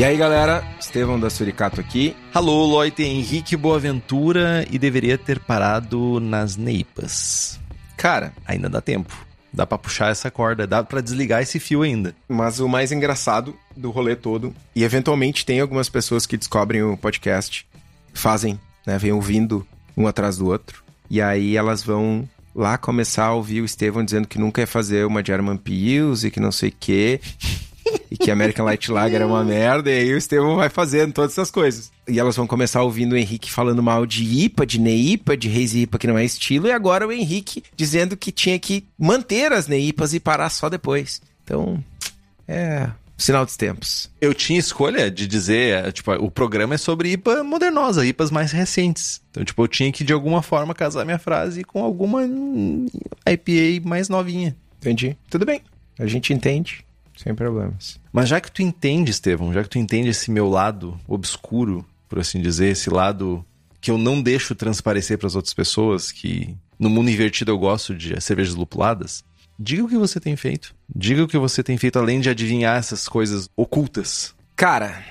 [0.00, 2.16] E aí, galera, Estevão da Suricato aqui.
[2.32, 7.60] Alô, Loite Henrique Boaventura e deveria ter parado nas neipas.
[7.98, 9.14] Cara, Ainda dá tempo.
[9.52, 12.14] Dá pra puxar essa corda, dá pra desligar esse fio ainda.
[12.26, 16.96] mas o mais engraçado do rolê todo, e eventualmente tem algumas pessoas que descobrem o
[16.96, 17.66] podcast,
[18.14, 23.34] fazem, né, vêm ouvindo um atrás do outro, e aí elas vão lá começar a
[23.34, 26.70] ouvir o Estevão dizendo que nunca ia fazer uma German Pills e que não sei
[26.70, 27.20] o quê,
[28.10, 31.32] e que American Light Lager é uma merda, e aí o Estevão vai fazendo todas
[31.32, 31.90] essas coisas.
[32.08, 35.74] E elas vão começar ouvindo o Henrique falando mal de IPA, de NEIPA, de Reis
[35.74, 39.66] IPA, que não é estilo, e agora o Henrique dizendo que tinha que manter as
[39.66, 41.20] NEIPAs e parar só depois.
[41.44, 41.82] Então,
[42.48, 44.10] é sinal dos tempos.
[44.20, 48.50] Eu tinha escolha de dizer, é, tipo, o programa é sobre IPA modernosa, IPAs mais
[48.50, 49.20] recentes.
[49.30, 52.86] Então, tipo, eu tinha que de alguma forma casar minha frase com alguma hum,
[53.26, 54.56] IPA mais novinha.
[54.78, 55.16] Entendi.
[55.28, 55.60] Tudo bem.
[55.98, 56.84] A gente entende,
[57.22, 58.00] sem problemas.
[58.12, 62.18] Mas já que tu entende, Estevão, já que tu entende esse meu lado obscuro, por
[62.18, 63.44] assim dizer, esse lado
[63.80, 67.94] que eu não deixo transparecer para as outras pessoas, que no mundo invertido eu gosto
[67.94, 69.24] de cervejas lupuladas,
[69.58, 70.74] diga o que você tem feito.
[70.94, 74.34] Diga o que você tem feito além de adivinhar essas coisas ocultas.
[74.56, 75.02] Cara,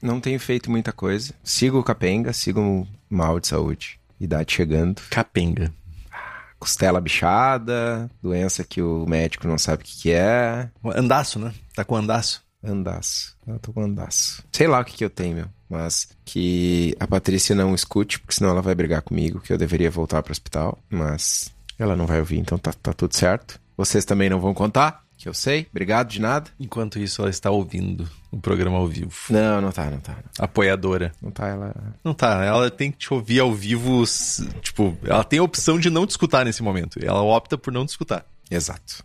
[0.00, 1.34] não tenho feito muita coisa.
[1.42, 3.98] Sigo o capenga, sigo o mal de saúde.
[4.20, 5.02] Idade chegando.
[5.10, 5.72] Capenga.
[6.58, 10.68] Costela bichada, doença que o médico não sabe o que, que é.
[10.84, 11.52] Andaço, né?
[11.74, 12.42] Tá com andaço.
[12.62, 13.36] Andaço.
[13.46, 14.42] Eu tô com andaço.
[14.52, 15.46] Sei lá o que, que eu tenho, meu.
[15.68, 19.90] Mas que a Patrícia não escute, porque senão ela vai brigar comigo, que eu deveria
[19.90, 20.78] voltar pro hospital.
[20.90, 23.60] Mas ela não vai ouvir, então tá, tá tudo certo.
[23.76, 25.66] Vocês também não vão contar, que eu sei.
[25.70, 26.48] Obrigado de nada.
[26.58, 29.12] Enquanto isso, ela está ouvindo o programa ao vivo.
[29.28, 30.16] Não, não tá, não tá.
[30.38, 31.12] Apoiadora.
[31.20, 31.74] Não tá, ela.
[32.04, 34.04] Não tá, ela tem que te ouvir ao vivo,
[34.62, 36.98] tipo, ela tem a opção de não te escutar nesse momento.
[37.02, 38.24] Ela opta por não te escutar.
[38.48, 39.04] Exato.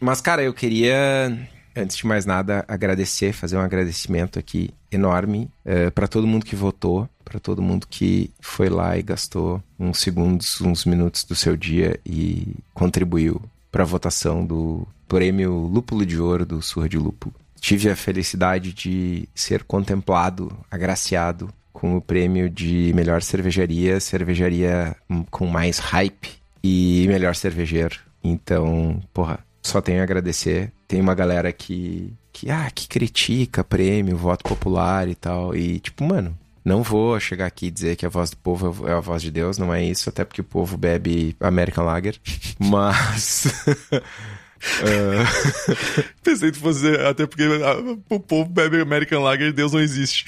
[0.00, 5.90] Mas, cara, eu queria, antes de mais nada, agradecer, fazer um agradecimento aqui enorme eh,
[5.90, 10.60] pra todo mundo que votou, pra todo mundo que foi lá e gastou uns segundos,
[10.60, 13.40] uns minutos do seu dia e contribuiu
[13.72, 17.34] pra votação do prêmio Lúpulo de Ouro do Surra de Lúpulo.
[17.60, 25.24] Tive a felicidade de ser contemplado, agraciado com o prêmio de melhor cervejaria, cervejaria hum,
[25.30, 26.30] com mais hype
[26.62, 27.98] e melhor cervejeiro.
[28.22, 30.72] Então, porra, só tenho a agradecer.
[30.86, 35.54] Tem uma galera que, que, ah, que critica prêmio, voto popular e tal.
[35.56, 38.92] E, tipo, mano, não vou chegar aqui e dizer que a voz do povo é
[38.92, 42.18] a voz de Deus, não é isso, até porque o povo bebe American Lager.
[42.58, 43.46] Mas.
[44.82, 47.76] ah, Pensei que fosse até porque ah,
[48.08, 50.24] o povo bebe American Lager e Deus não existe.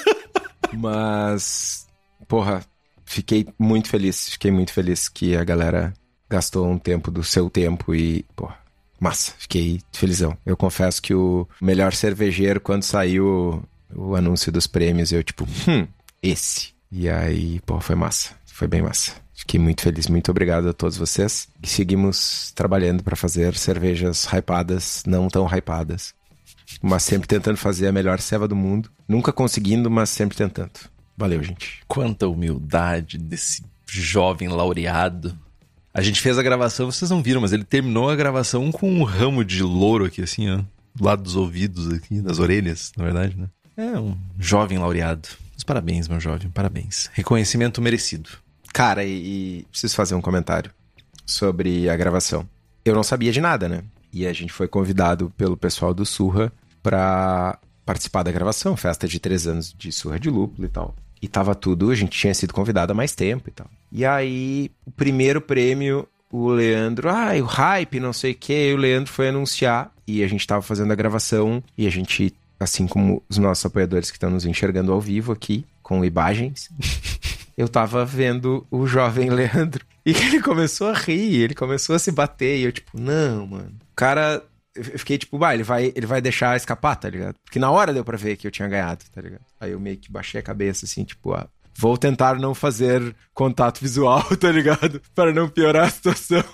[0.72, 1.86] Mas,
[2.26, 2.64] porra,
[3.04, 4.28] fiquei muito feliz.
[4.30, 5.92] Fiquei muito feliz que a galera
[6.28, 8.58] gastou um tempo do seu tempo e, porra,
[9.00, 9.32] massa.
[9.38, 10.36] Fiquei felizão.
[10.44, 15.86] Eu confesso que o melhor cervejeiro, quando saiu o, anúncio dos prêmios, eu, tipo, hum,
[16.22, 16.74] esse.
[16.90, 18.34] E aí, porra, foi massa.
[18.46, 19.12] Foi bem massa.
[19.38, 20.08] Fiquei muito feliz.
[20.08, 21.48] Muito obrigado a todos vocês.
[21.62, 26.12] E seguimos trabalhando para fazer cervejas hypadas, não tão hypadas.
[26.82, 28.90] Mas sempre tentando fazer a melhor ceva do mundo.
[29.06, 30.72] Nunca conseguindo, mas sempre tentando.
[31.16, 31.80] Valeu, gente.
[31.86, 35.38] Quanta humildade desse jovem laureado.
[35.94, 39.04] A gente fez a gravação, vocês não viram, mas ele terminou a gravação com um
[39.04, 40.60] ramo de louro aqui, assim, ó.
[40.94, 43.48] Do lado dos ouvidos aqui, das orelhas, na verdade, né?
[43.76, 45.28] É um jovem laureado.
[45.64, 47.08] Parabéns, meu jovem, parabéns.
[47.12, 48.30] Reconhecimento merecido.
[48.78, 50.70] Cara, e, e preciso fazer um comentário
[51.26, 52.48] sobre a gravação.
[52.84, 53.82] Eu não sabia de nada, né?
[54.12, 59.18] E a gente foi convidado pelo pessoal do Surra pra participar da gravação, festa de
[59.18, 60.94] três anos de Surra de Lúpulo e tal.
[61.20, 63.68] E tava tudo, a gente tinha sido convidado há mais tempo e tal.
[63.90, 68.74] E aí, o primeiro prêmio, o Leandro, ah, o hype, não sei o que, e
[68.74, 72.86] o Leandro foi anunciar e a gente tava fazendo a gravação e a gente, assim
[72.86, 76.70] como os nossos apoiadores que estão nos enxergando ao vivo aqui, com imagens,
[77.58, 79.84] eu tava vendo o jovem Leandro.
[80.06, 82.60] E ele começou a rir, ele começou a se bater.
[82.60, 83.74] E eu, tipo, não, mano.
[83.92, 84.42] O cara.
[84.76, 87.34] Eu fiquei tipo, vai, ele vai, ele vai deixar escapar, tá ligado?
[87.44, 89.40] Porque na hora deu pra ver que eu tinha ganhado, tá ligado?
[89.60, 93.80] Aí eu meio que baixei a cabeça, assim, tipo, ah, vou tentar não fazer contato
[93.80, 95.02] visual, tá ligado?
[95.16, 96.44] Para não piorar a situação.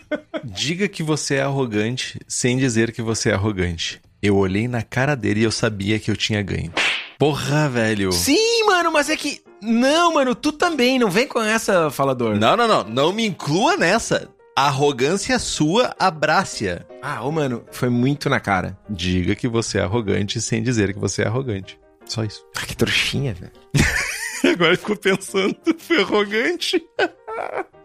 [0.44, 4.00] Diga que você é arrogante sem dizer que você é arrogante.
[4.22, 6.72] Eu olhei na cara dele e eu sabia que eu tinha ganho.
[7.18, 8.12] Porra, velho.
[8.12, 9.40] Sim, mano, mas é que.
[9.62, 12.36] Não, mano, tu também, não vem com essa, falador.
[12.36, 12.84] Não, não, não.
[12.84, 14.28] Não me inclua nessa.
[14.56, 16.86] A arrogância sua abraça.
[17.02, 18.78] Ah, ô, mano, foi muito na cara.
[18.88, 21.78] Diga que você é arrogante sem dizer que você é arrogante.
[22.06, 22.44] Só isso.
[22.56, 23.52] Ah, que trouxinha, velho.
[24.52, 26.80] Agora ficou pensando, fui arrogante.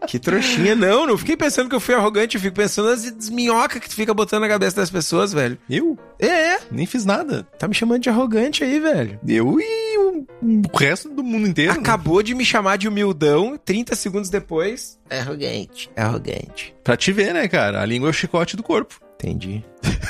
[0.06, 0.74] Que trouxinha.
[0.74, 3.94] Não, não fiquei pensando que eu fui arrogante, eu fico pensando nas minhocas que tu
[3.94, 5.58] fica botando na cabeça das pessoas, velho.
[5.68, 5.98] Eu?
[6.18, 7.42] É, Nem fiz nada.
[7.58, 9.20] tá me chamando de arrogante aí, velho.
[9.26, 10.26] Eu e o,
[10.72, 11.72] o resto do mundo inteiro.
[11.72, 14.98] Acabou de me chamar de humildão, 30 segundos depois.
[15.08, 15.90] É arrogante.
[15.94, 16.74] É arrogante.
[16.82, 17.80] Pra te ver, né, cara?
[17.82, 18.98] A língua é o chicote do corpo.
[19.14, 19.62] Entendi.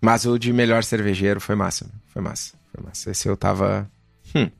[0.00, 1.86] Mas o de melhor cervejeiro foi massa.
[2.08, 2.54] Foi massa.
[2.74, 3.10] Foi massa.
[3.10, 3.88] Esse eu tava.
[4.34, 4.50] Hum.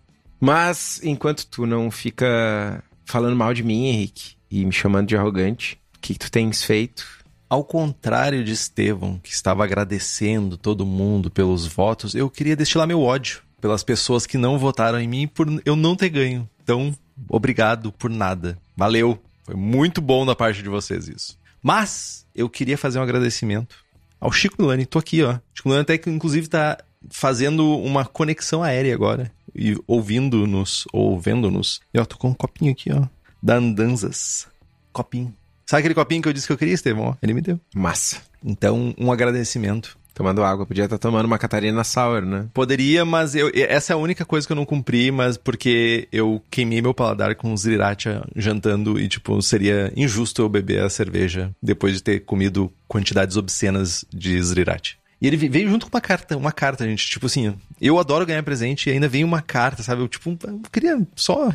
[0.44, 5.78] Mas enquanto tu não fica falando mal de mim, Henrique, e me chamando de arrogante,
[5.96, 7.06] o que, que tu tens feito?
[7.48, 13.00] Ao contrário de Estevão, que estava agradecendo todo mundo pelos votos, eu queria destilar meu
[13.02, 16.50] ódio pelas pessoas que não votaram em mim por eu não ter ganho.
[16.64, 16.92] Então,
[17.28, 18.58] obrigado por nada.
[18.76, 19.22] Valeu.
[19.44, 21.38] Foi muito bom da parte de vocês isso.
[21.62, 23.76] Mas eu queria fazer um agradecimento
[24.20, 24.86] ao Chico Milani.
[24.86, 25.38] Tô aqui, ó.
[25.54, 26.78] Chico Milani até que inclusive tá
[27.10, 31.80] fazendo uma conexão aérea agora e ouvindo-nos ou vendo-nos.
[31.92, 33.06] E ó, tô com um copinho aqui, ó,
[33.42, 34.46] da Andanzas.
[34.92, 35.34] Copinho.
[35.66, 37.16] Sabe aquele copinho que eu disse que eu queria, Estevão?
[37.22, 37.58] Ele me deu.
[37.74, 38.20] Massa.
[38.44, 39.96] Então, um agradecimento.
[40.14, 40.66] Tomando água.
[40.66, 42.46] Podia estar tomando uma Catarina Sour, né?
[42.52, 46.42] Poderia, mas eu, essa é a única coisa que eu não cumpri, mas porque eu
[46.50, 51.94] queimei meu paladar com sriracha jantando e, tipo, seria injusto eu beber a cerveja depois
[51.94, 54.96] de ter comido quantidades obscenas de sriracha.
[55.22, 57.08] E ele veio junto com uma carta, uma carta, gente.
[57.08, 60.02] Tipo assim, eu adoro ganhar presente e ainda vem uma carta, sabe?
[60.02, 61.48] Eu, tipo, eu queria só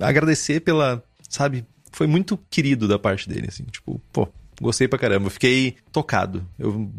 [0.00, 1.66] agradecer pela, sabe?
[1.92, 3.64] Foi muito querido da parte dele, assim.
[3.64, 4.26] Tipo, pô,
[4.58, 5.28] gostei pra caramba.
[5.28, 6.48] Fiquei tocado.
[6.58, 6.90] Eu,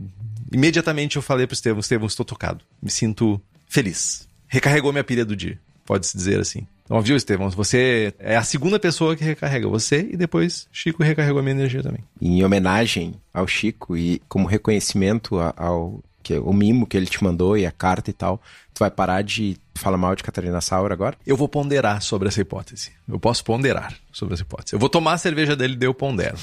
[0.51, 2.63] imediatamente eu falei pro Estevão, Estevão, estou tocado.
[2.79, 4.27] Me sinto feliz.
[4.47, 6.67] Recarregou minha pilha do dia, pode-se dizer assim.
[6.83, 7.49] Então, viu, Estevão?
[7.49, 11.81] Você é a segunda pessoa que recarrega você e depois Chico recarregou a minha energia
[11.81, 12.03] também.
[12.21, 17.57] Em homenagem ao Chico e como reconhecimento ao que o mimo que ele te mandou
[17.57, 18.41] e a carta e tal,
[18.73, 21.17] tu vai parar de falar mal de Catarina Sour agora?
[21.27, 22.91] Eu vou ponderar sobre essa hipótese.
[23.07, 24.73] Eu posso ponderar sobre essa hipótese.
[24.73, 26.37] Eu vou tomar a cerveja dele e daí eu pondero.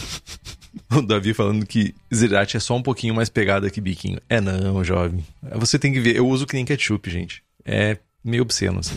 [0.92, 4.20] o Davi falando que Zirate é só um pouquinho mais pegada que biquinho.
[4.28, 5.24] É não, jovem.
[5.54, 6.16] Você tem que ver.
[6.16, 7.42] Eu uso que nem ketchup, gente.
[7.64, 8.94] É meio obsceno, assim.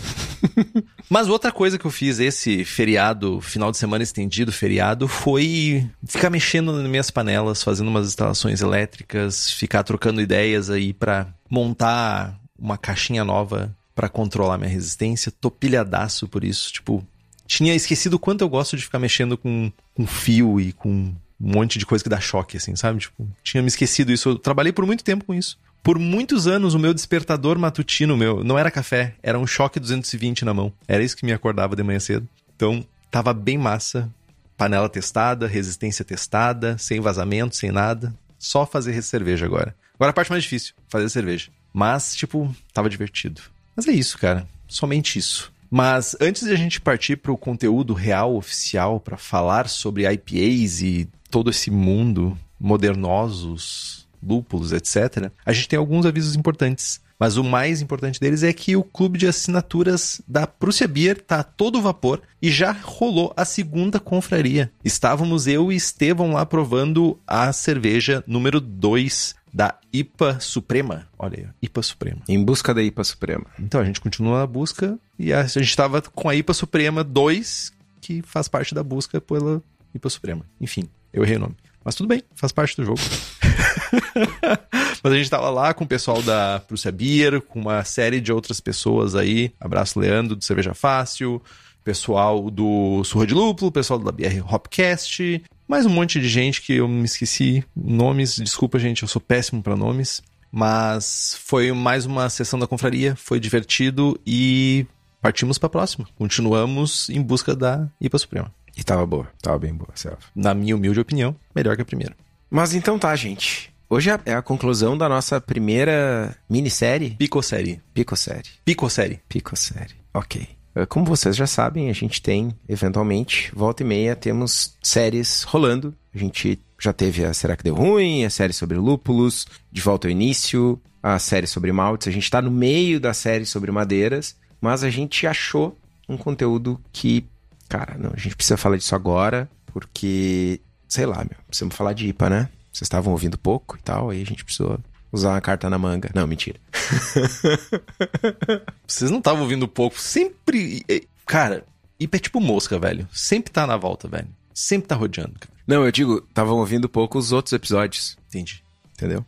[1.10, 6.30] Mas outra coisa que eu fiz esse feriado, final de semana estendido, feriado, foi ficar
[6.30, 12.78] mexendo nas minhas panelas, fazendo umas instalações elétricas, ficar trocando ideias aí pra montar uma
[12.78, 15.32] caixinha nova pra controlar minha resistência.
[15.32, 17.06] Tô pilhadaço por isso, tipo,
[17.46, 21.16] tinha esquecido o quanto eu gosto de ficar mexendo com, com fio e com um
[21.40, 23.00] monte de coisa que dá choque, assim, sabe?
[23.00, 24.30] Tipo, tinha me esquecido isso.
[24.30, 25.58] Eu trabalhei por muito tempo com isso.
[25.84, 30.46] Por muitos anos, o meu despertador matutino, meu, não era café, era um choque 220
[30.46, 30.72] na mão.
[30.88, 32.26] Era isso que me acordava de manhã cedo.
[32.56, 34.10] Então, tava bem massa.
[34.56, 38.16] Panela testada, resistência testada, sem vazamento, sem nada.
[38.40, 39.76] Só fazer cerveja agora.
[39.96, 41.50] Agora a parte mais difícil, fazer cerveja.
[41.74, 43.42] Mas, tipo, tava divertido.
[43.76, 44.48] Mas é isso, cara.
[44.70, 45.52] Somente isso.
[45.70, 50.82] Mas antes de a gente partir para o conteúdo real, oficial, para falar sobre IPAs
[50.82, 57.02] e todo esse mundo, modernosos, lúpulos, etc., a gente tem alguns avisos importantes.
[57.20, 61.40] Mas o mais importante deles é que o clube de assinaturas da Prússia Beer tá
[61.40, 64.72] a todo vapor e já rolou a segunda confraria.
[64.84, 71.08] Estávamos eu e Estevão lá provando a cerveja número 2 da IPA Suprema.
[71.18, 72.22] Olha aí, IPA Suprema.
[72.28, 73.46] Em busca da IPA Suprema.
[73.60, 77.04] Então a gente continua a busca e a, a gente estava com a IPA Suprema
[77.04, 79.62] 2, que faz parte da busca pela
[79.94, 80.46] IPA Suprema.
[80.60, 81.56] Enfim, eu errei o nome.
[81.84, 83.00] Mas tudo bem, faz parte do jogo.
[85.04, 88.32] Mas a gente estava lá com o pessoal da Prússia Beer, com uma série de
[88.32, 89.52] outras pessoas aí.
[89.60, 91.42] Abraço, Leandro, do Cerveja Fácil,
[91.84, 96.74] pessoal do Surra de Lúpulo, pessoal da BR Hopcast, mais um monte de gente que
[96.74, 98.38] eu me esqueci nomes.
[98.38, 100.22] Desculpa, gente, eu sou péssimo para nomes.
[100.56, 104.86] Mas foi mais uma sessão da confraria, foi divertido e
[105.20, 106.08] partimos para a próxima.
[106.16, 108.54] Continuamos em busca da IPA Suprema.
[108.78, 110.18] E tava boa, tava bem boa, Selva.
[110.36, 112.16] Na minha humilde opinião, melhor que a primeira.
[112.50, 113.72] Mas então tá, gente.
[113.90, 117.12] Hoje é- é a conclusão da nossa primeira minissérie.
[117.12, 117.82] Picossérie.
[117.94, 118.50] Picossérie.
[118.66, 119.20] Picossérie.
[119.30, 119.96] Picossérie.
[120.14, 120.48] Ok.
[120.76, 125.94] Uh, como vocês já sabem, a gente tem, eventualmente, volta e meia, temos séries rolando.
[126.14, 130.08] A gente já teve a Será que Deu Ruim, a série sobre lúpulos, De Volta
[130.08, 132.08] ao Início, a série sobre maltes.
[132.08, 135.78] A gente tá no meio da série sobre madeiras, mas a gente achou
[136.10, 137.26] um conteúdo que,
[137.70, 142.08] cara, não, a gente precisa falar disso agora, porque, sei lá, meu, precisamos falar de
[142.08, 142.50] IPA, né?
[142.72, 144.80] Vocês estavam ouvindo pouco e tal, aí a gente precisou
[145.12, 146.10] usar uma carta na manga.
[146.14, 146.60] Não, mentira.
[148.88, 150.00] Vocês não estavam ouvindo pouco.
[150.00, 150.84] Sempre.
[151.26, 151.64] Cara,
[152.00, 153.08] IPA é tipo mosca, velho.
[153.14, 154.28] Sempre tá na volta, velho.
[154.54, 155.54] Sempre tá rodeando, cara.
[155.68, 158.18] Não, eu digo, estavam ouvindo pouco os outros episódios.
[158.28, 158.64] Entendi.
[158.94, 159.26] Entendeu?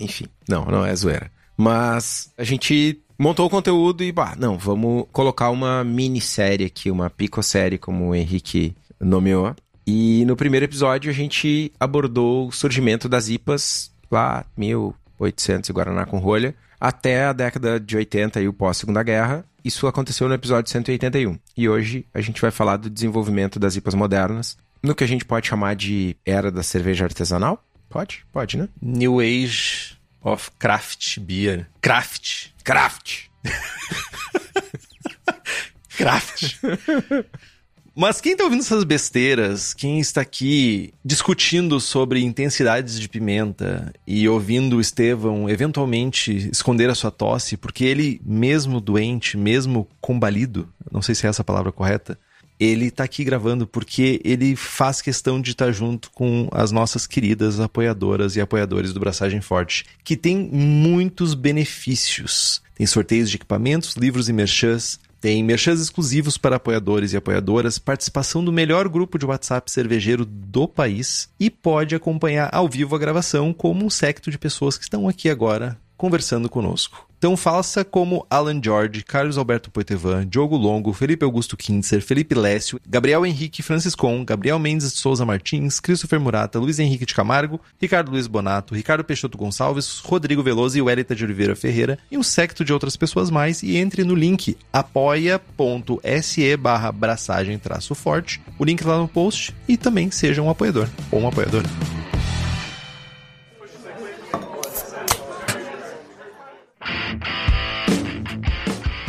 [0.00, 1.30] Enfim, não, não é zoeira.
[1.56, 7.10] Mas a gente montou o conteúdo e, bah, não, vamos colocar uma minissérie aqui, uma
[7.10, 9.54] picosérie, como o Henrique nomeou.
[9.86, 16.04] E no primeiro episódio a gente abordou o surgimento das IPAs lá, 1800 e Guaraná
[16.04, 19.44] com rolha, até a década de 80 e o pós-Segunda Guerra.
[19.64, 21.38] Isso aconteceu no episódio 181.
[21.56, 25.24] E hoje a gente vai falar do desenvolvimento das IPAs modernas, no que a gente
[25.24, 27.64] pode chamar de era da cerveja artesanal.
[27.88, 28.24] Pode?
[28.32, 28.68] Pode, né?
[28.80, 31.66] New Age of Craft Beer.
[31.80, 32.48] Craft.
[32.68, 33.30] Craft.
[35.96, 36.56] Craft.
[37.96, 44.28] Mas quem tá ouvindo essas besteiras, quem está aqui discutindo sobre intensidades de pimenta e
[44.28, 51.00] ouvindo o Estevão eventualmente esconder a sua tosse, porque ele, mesmo doente, mesmo combalido, não
[51.00, 52.18] sei se é essa a palavra correta,
[52.58, 57.60] ele tá aqui gravando porque ele faz questão de estar junto com as nossas queridas
[57.60, 62.60] apoiadoras e apoiadores do Braçagem Forte, que tem muitos benefícios.
[62.74, 68.44] Tem sorteios de equipamentos, livros e merchans, tem merchans exclusivos para apoiadores e apoiadoras, participação
[68.44, 73.52] do melhor grupo de WhatsApp cervejeiro do país e pode acompanhar ao vivo a gravação
[73.52, 77.08] como um secto de pessoas que estão aqui agora conversando conosco.
[77.18, 82.80] Então faça como Alan George, Carlos Alberto Poitevin, Diogo Longo, Felipe Augusto Kintzer, Felipe Lécio,
[82.88, 88.12] Gabriel Henrique Franciscon, Gabriel Mendes de Souza Martins, Christopher Murata, Luiz Henrique de Camargo, Ricardo
[88.12, 92.64] Luiz Bonato, Ricardo Peixoto Gonçalves, Rodrigo Veloso e Wellington de Oliveira Ferreira e um secto
[92.64, 98.84] de outras pessoas mais e entre no link apoia.se barra braçagem traço forte, o link
[98.84, 101.68] lá no post e também seja um apoiador ou uma apoiadora.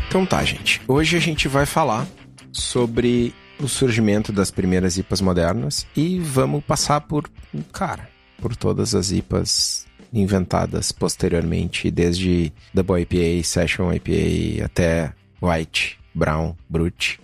[0.09, 0.81] Então tá, gente.
[0.87, 2.07] Hoje a gente vai falar
[2.51, 7.29] sobre o surgimento das primeiras IPAs modernas e vamos passar por,
[7.71, 8.09] cara,
[8.41, 17.19] por todas as IPAs inventadas posteriormente, desde Double IPA, Session IPA até White, Brown, Brut,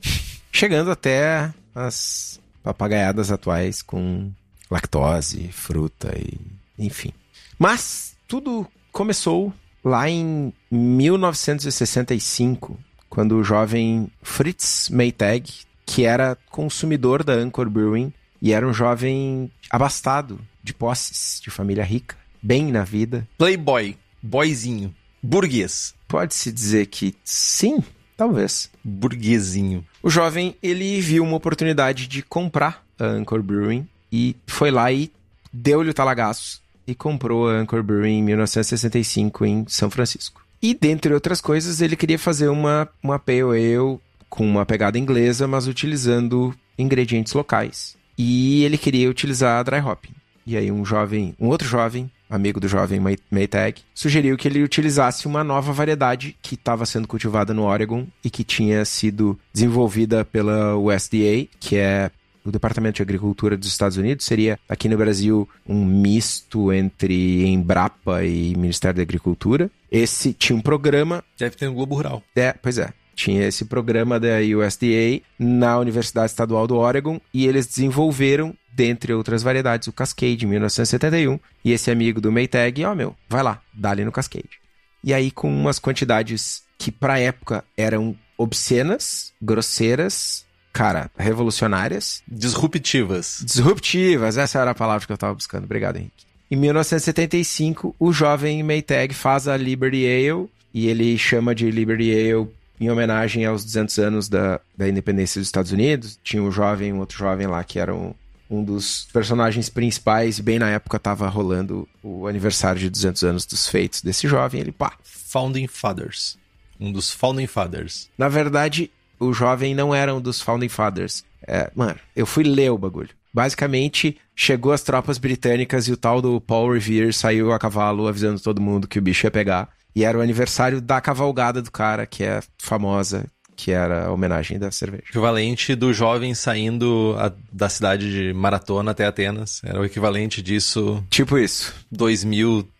[0.51, 4.31] chegando até as papagaiadas atuais com
[4.69, 6.37] lactose, fruta e
[6.77, 7.11] enfim.
[7.57, 9.51] Mas tudo começou
[9.85, 12.77] lá em 1965,
[13.07, 15.53] quando o jovem Fritz Maytag,
[15.85, 18.11] que era consumidor da Anchor Brewing
[18.41, 23.27] e era um jovem abastado, de posses, de família rica, bem na vida.
[23.37, 25.93] Playboy, boyzinho, burguês.
[26.07, 27.83] Pode-se dizer que sim,
[28.17, 28.71] talvez.
[28.83, 29.85] Burguesinho.
[30.01, 35.11] O jovem, ele viu uma oportunidade de comprar a Anchor Brewing e foi lá e
[35.53, 40.45] deu-lhe o talagaço e comprou a Anchor Brewing em 1965 em São Francisco.
[40.61, 43.99] E, dentre outras coisas, ele queria fazer uma, uma Pale Ale
[44.29, 47.95] com uma pegada inglesa, mas utilizando ingredientes locais.
[48.17, 50.13] E ele queria utilizar a dry hopping.
[50.45, 52.99] E aí um jovem, um outro jovem, amigo do jovem
[53.31, 58.29] Maytag, sugeriu que ele utilizasse uma nova variedade que estava sendo cultivada no Oregon e
[58.29, 62.11] que tinha sido desenvolvida pela USDA, que é
[62.45, 68.23] o Departamento de Agricultura dos Estados Unidos seria, aqui no Brasil, um misto entre Embrapa
[68.23, 69.69] e Ministério da Agricultura.
[69.91, 71.23] Esse tinha um programa.
[71.37, 72.23] Deve ter no Globo Rural.
[72.35, 72.93] É, pois é.
[73.15, 79.41] Tinha esse programa da USDA na Universidade Estadual do Oregon e eles desenvolveram, dentre outras
[79.41, 81.39] variedades, o Cascade em 1971.
[81.63, 84.59] E esse amigo do Maytag, ó, oh, meu, vai lá, dá ali no Cascade.
[85.01, 90.45] E aí, com umas quantidades que, pra época, eram obscenas, grosseiras,
[90.75, 92.21] cara, revolucionárias.
[92.27, 93.41] Disruptivas.
[93.41, 95.63] Disruptivas, essa era a palavra que eu estava buscando.
[95.63, 96.25] Obrigado, Henrique.
[96.51, 102.49] Em 1975, o jovem Maytag faz a Liberty Ale e ele chama de Liberty Ale
[102.79, 106.19] em homenagem aos 200 anos da, da independência dos Estados Unidos.
[106.21, 108.13] Tinha um jovem, um outro jovem lá que era um,
[108.49, 110.41] um dos personagens principais.
[110.41, 114.59] Bem na época estava rolando o aniversário de 200 anos dos feitos desse jovem.
[114.59, 114.91] Ele, pá.
[115.03, 116.37] Founding Fathers.
[116.77, 118.09] Um dos Founding Fathers.
[118.17, 121.23] Na verdade, o jovem não era um dos Founding Fathers.
[121.47, 123.09] É, mano, eu fui ler o bagulho.
[123.33, 128.39] Basicamente, chegou as tropas britânicas e o tal do Paul Revere saiu a cavalo avisando
[128.39, 129.69] todo mundo que o bicho ia pegar.
[129.95, 134.59] E era o aniversário da cavalgada do cara, que é famosa, que era a homenagem
[134.59, 135.03] da cerveja.
[135.09, 139.61] Equivalente do jovem saindo a, da cidade de Maratona até Atenas.
[139.63, 141.03] Era o equivalente disso.
[141.09, 141.73] Tipo isso.
[141.91, 142.23] Dois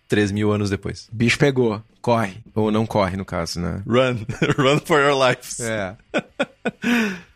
[0.06, 1.10] mil, três mil anos depois.
[1.12, 1.82] Bicho pegou.
[2.02, 2.38] Corre.
[2.54, 3.82] Ou não corre, no caso, né?
[3.88, 4.26] Run.
[4.58, 5.60] Run for your lives.
[5.60, 5.96] É.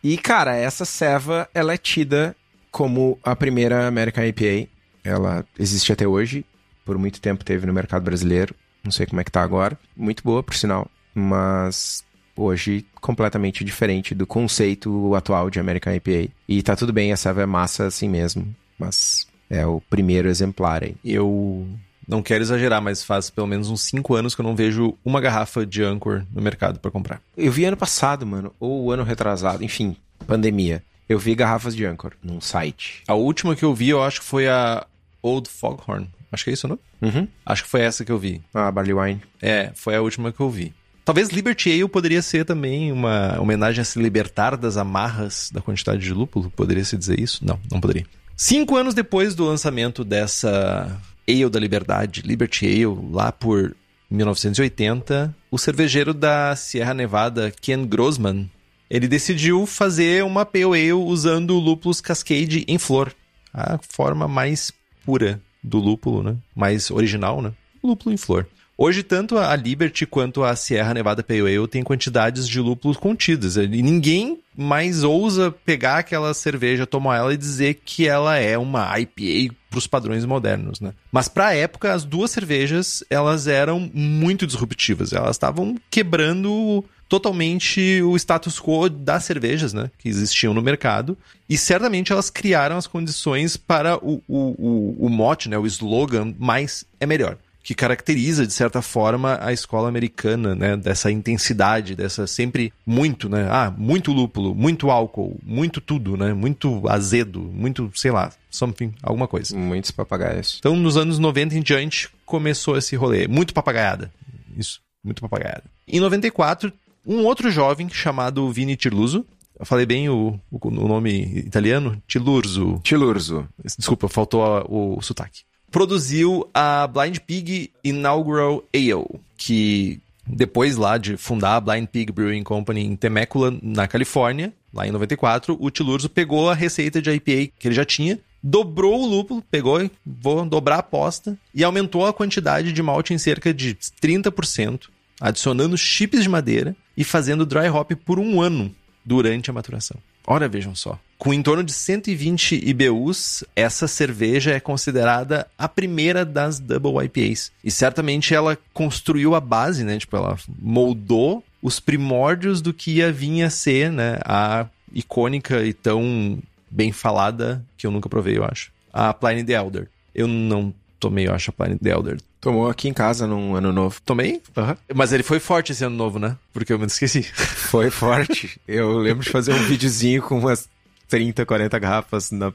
[0.02, 2.36] e, cara, essa ceva, ela é tida
[2.70, 4.68] como a primeira American IPA.
[5.02, 6.44] Ela existe até hoje.
[6.84, 8.54] Por muito tempo teve no mercado brasileiro.
[8.82, 9.78] Não sei como é que tá agora.
[9.96, 10.88] Muito boa, por sinal.
[11.14, 12.04] Mas
[12.36, 16.32] hoje completamente diferente do conceito atual de American IPA.
[16.48, 20.82] E tá tudo bem, a Sava é massa assim mesmo, mas é o primeiro exemplar
[20.82, 20.96] aí.
[21.04, 21.68] Eu
[22.10, 25.20] não quero exagerar, mas faz pelo menos uns 5 anos que eu não vejo uma
[25.20, 27.22] garrafa de Anchor no mercado para comprar.
[27.36, 30.82] Eu vi ano passado, mano, ou ano retrasado, enfim, pandemia.
[31.08, 33.02] Eu vi garrafas de Anchor num site.
[33.06, 34.84] A última que eu vi, eu acho que foi a
[35.22, 36.08] Old Foghorn.
[36.32, 36.78] Acho que é isso, não?
[37.00, 37.26] Uhum.
[37.46, 38.42] Acho que foi essa que eu vi.
[38.52, 39.22] Ah, Barley Wine.
[39.40, 40.74] É, foi a última que eu vi.
[41.04, 46.00] Talvez Liberty Ale poderia ser também uma homenagem a se libertar das amarras da quantidade
[46.00, 46.50] de lúpulo.
[46.50, 47.44] Poderia se dizer isso?
[47.44, 48.06] Não, não poderia.
[48.36, 53.74] Cinco anos depois do lançamento dessa Ale da Liberdade, Liberty Ale, lá por
[54.10, 58.50] 1980, o cervejeiro da Sierra Nevada, Ken Grossman,
[58.90, 63.14] ele decidiu fazer uma Pale Ale usando lúpulos Cascade em flor.
[63.54, 64.72] A forma mais
[65.04, 66.36] pura do lúpulo, né?
[66.54, 67.52] Mais original, né?
[67.82, 68.46] Lúpulo em flor.
[68.76, 73.56] Hoje, tanto a Liberty quanto a Sierra Nevada Pale Ale têm quantidades de lúpulos contidas.
[73.56, 78.98] E ninguém mais ousa pegar aquela cerveja, tomar ela e dizer que ela é uma
[78.98, 80.92] IPA para os padrões modernos, né?
[81.12, 85.12] Mas para a época, as duas cervejas, elas eram muito disruptivas.
[85.12, 89.90] Elas estavam quebrando totalmente o status quo das cervejas, né?
[89.96, 91.16] Que existiam no mercado.
[91.48, 95.56] E certamente elas criaram as condições para o, o, o, o mote, né?
[95.56, 100.76] O slogan mais é melhor que caracteriza, de certa forma, a escola americana, né?
[100.76, 103.46] Dessa intensidade, dessa sempre muito, né?
[103.50, 106.32] Ah, muito lúpulo, muito álcool, muito tudo, né?
[106.32, 109.56] Muito azedo, muito, sei lá, something, alguma coisa.
[109.56, 110.56] Muitos papagaios.
[110.58, 113.28] Então, nos anos 90 em diante, começou esse rolê.
[113.28, 114.10] Muito papagaiada.
[114.56, 115.64] Isso, muito papagaiada.
[115.86, 116.72] Em 94,
[117.06, 119.26] um outro jovem chamado Vini Tirluso,
[119.58, 122.02] eu falei bem o, o, o nome italiano?
[122.08, 122.80] Tilurzo.
[122.82, 123.46] Tilurzo.
[123.76, 130.98] Desculpa, faltou a, o, o sotaque produziu a Blind Pig Inaugural Ale, que depois lá
[130.98, 135.70] de fundar a Blind Pig Brewing Company em Temecula, na Califórnia, lá em 94, o
[135.70, 140.44] Tilurzo pegou a receita de IPA que ele já tinha, dobrou o lúpulo, pegou, vou
[140.46, 144.88] dobrar a aposta, e aumentou a quantidade de malte em cerca de 30%,
[145.20, 149.98] adicionando chips de madeira e fazendo dry hop por um ano durante a maturação.
[150.26, 150.98] Ora, vejam só.
[151.18, 157.52] Com em torno de 120 IBUs, essa cerveja é considerada a primeira das Double IPAs.
[157.62, 159.98] E certamente ela construiu a base, né?
[159.98, 164.18] Tipo, ela moldou os primórdios do que ia vir a ser, né?
[164.24, 166.38] A icônica e tão
[166.70, 168.72] bem falada, que eu nunca provei, eu acho.
[168.92, 169.88] A Pliny the Elder.
[170.14, 172.18] Eu não tomei, eu acho, a Pliny the Elder.
[172.40, 174.00] Tomou aqui em casa num ano novo.
[174.04, 174.40] Tomei?
[174.56, 174.76] Uhum.
[174.94, 176.36] Mas ele foi forte esse ano novo, né?
[176.52, 177.22] Porque eu me esqueci.
[177.70, 178.58] Foi forte.
[178.66, 180.68] eu lembro de fazer um videozinho com umas
[181.08, 182.52] 30, 40 garrafas na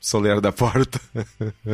[0.00, 1.00] soleira da porta.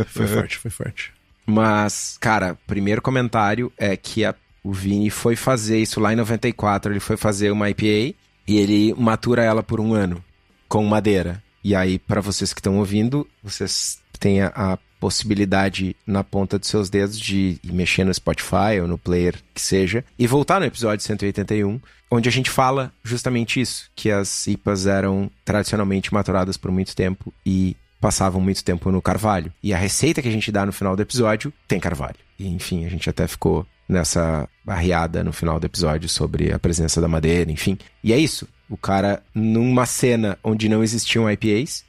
[0.07, 1.13] foi forte, foi forte.
[1.47, 6.93] Mas, cara, primeiro comentário é que a, o Vini foi fazer isso lá em 94.
[6.93, 8.15] Ele foi fazer uma IPA
[8.47, 10.23] e ele matura ela por um ano
[10.69, 11.43] com madeira.
[11.63, 16.69] E aí, para vocês que estão ouvindo, vocês têm a, a possibilidade na ponta dos
[16.69, 21.05] seus dedos de mexer no Spotify ou no player que seja e voltar no episódio
[21.05, 21.81] 181,
[22.11, 27.33] onde a gente fala justamente isso, que as IPAs eram tradicionalmente maturadas por muito tempo
[27.45, 29.53] e passavam muito tempo no carvalho.
[29.63, 32.17] E a receita que a gente dá no final do episódio tem carvalho.
[32.39, 37.01] E enfim, a gente até ficou nessa barriada no final do episódio sobre a presença
[37.01, 37.79] da madeira, enfim.
[38.03, 38.49] E é isso.
[38.69, 41.85] O cara, numa cena onde não existiam IPAs,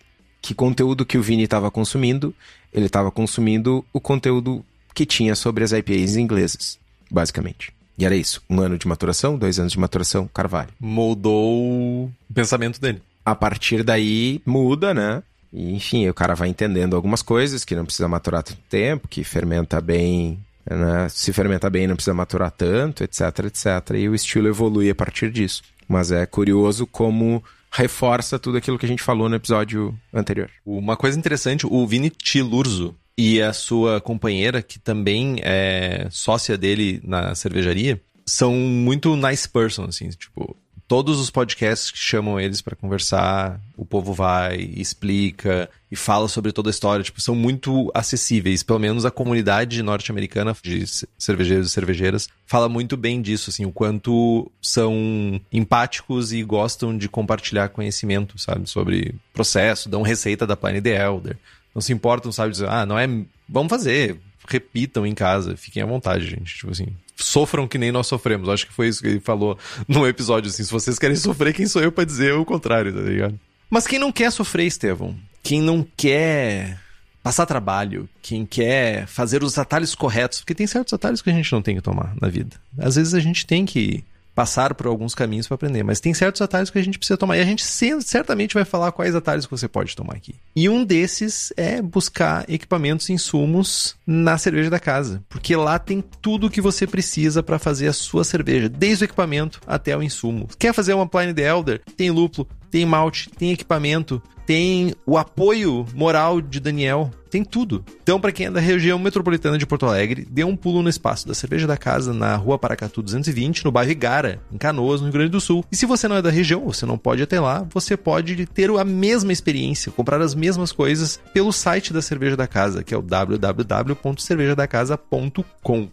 [0.46, 2.32] que conteúdo que o Vini estava consumindo,
[2.72, 6.78] ele estava consumindo o conteúdo que tinha sobre as IPAs inglesas,
[7.10, 7.74] basicamente.
[7.98, 8.44] E era isso.
[8.48, 10.70] Um ano de maturação, dois anos de maturação, carvalho.
[10.80, 13.02] Moldou o pensamento dele.
[13.26, 15.24] A partir daí, muda, né?
[15.52, 19.24] E, enfim, o cara vai entendendo algumas coisas, que não precisa maturar tanto tempo, que
[19.24, 20.38] fermenta bem,
[20.70, 21.10] né?
[21.10, 23.96] Se fermenta bem, não precisa maturar tanto, etc, etc.
[23.96, 25.64] E o estilo evolui a partir disso.
[25.88, 27.44] Mas é curioso como
[27.76, 30.50] reforça tudo aquilo que a gente falou no episódio anterior.
[30.66, 37.02] Uma coisa interessante, o Vini Tilurzo e a sua companheira, que também é sócia dele
[37.04, 40.56] na cervejaria, são muito nice person, assim, tipo,
[40.88, 46.52] todos os podcasts que chamam eles para conversar, o povo vai, explica e fala sobre
[46.52, 47.04] toda a história.
[47.04, 48.62] Tipo, são muito acessíveis.
[48.62, 50.86] Pelo menos a comunidade norte-americana de
[51.18, 57.10] cervejeiros e cervejeiras fala muito bem disso, assim, o quanto são empáticos e gostam de
[57.10, 61.38] compartilhar conhecimento, sabe, sobre processo, dão receita da Pliny the Elder.
[61.74, 63.08] Não se importam, sabe, dizer, ah, não é.
[63.50, 64.18] Vamos fazer,
[64.48, 66.56] repitam em casa, fiquem à vontade, gente.
[66.56, 68.50] Tipo assim, sofram que nem nós sofremos.
[68.50, 70.64] Acho que foi isso que ele falou num episódio assim.
[70.64, 73.40] Se vocês querem sofrer, quem sou eu para dizer o contrário, tá ligado?
[73.70, 75.16] Mas quem não quer sofrer, Estevão?
[75.42, 76.80] Quem não quer
[77.22, 81.52] passar trabalho, quem quer fazer os atalhos corretos, porque tem certos atalhos que a gente
[81.52, 82.56] não tem que tomar na vida.
[82.78, 84.04] Às vezes a gente tem que
[84.36, 87.38] passar por alguns caminhos para aprender, mas tem certos atalhos que a gente precisa tomar
[87.38, 87.64] e a gente
[88.02, 90.36] certamente vai falar quais atalhos que você pode tomar aqui.
[90.54, 96.04] E um desses é buscar equipamentos e insumos na cerveja da casa, porque lá tem
[96.22, 100.04] tudo o que você precisa para fazer a sua cerveja, desde o equipamento até o
[100.04, 100.50] insumo.
[100.60, 101.82] Quer fazer uma Pliny the Elder?
[101.96, 107.86] Tem lúpulo, tem malte, tem equipamento, tem o apoio moral de Daniel, tem tudo.
[108.04, 111.26] Então, para quem é da região metropolitana de Porto Alegre, dê um pulo no espaço
[111.26, 115.14] da Cerveja da Casa, na Rua Paracatu 220, no bairro Igara, em Canoas, no Rio
[115.14, 115.64] Grande do Sul.
[115.72, 118.46] E se você não é da região, você não pode ir até lá, você pode
[118.48, 122.94] ter a mesma experiência, comprar as mesmas coisas pelo site da Cerveja da Casa, que
[122.94, 125.88] é o www.cervejadacasa.com.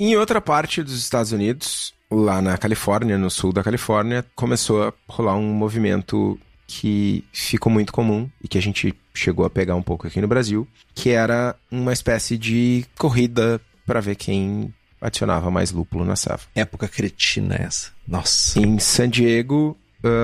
[0.00, 4.92] Em outra parte dos Estados Unidos, lá na Califórnia, no sul da Califórnia, começou a
[5.08, 9.82] rolar um movimento que ficou muito comum e que a gente chegou a pegar um
[9.82, 15.70] pouco aqui no Brasil, que era uma espécie de corrida para ver quem adicionava mais
[15.70, 16.48] lúpulo na safra.
[16.54, 17.90] Época cretina essa.
[18.08, 18.58] Nossa.
[18.58, 19.76] Em San Diego,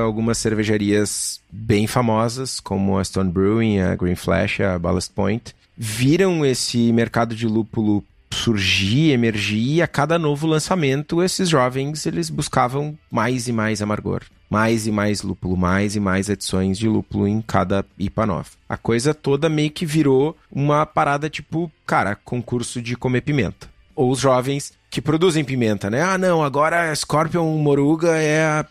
[0.03, 6.45] algumas cervejarias bem famosas, como a Stone Brewing, a Green Flash, a Ballast Point, viram
[6.45, 12.97] esse mercado de lúpulo surgir, emergir, e a cada novo lançamento, esses jovens eles buscavam
[13.11, 17.43] mais e mais amargor, mais e mais lúpulo, mais e mais adições de lúpulo em
[17.43, 18.49] cada IPA nova.
[18.69, 23.69] A coisa toda meio que virou uma parada tipo, cara, concurso de comer pimenta.
[23.95, 26.03] Ou os jovens que produzem pimenta, né?
[26.03, 28.67] Ah, não, agora a Scorpion Moruga é a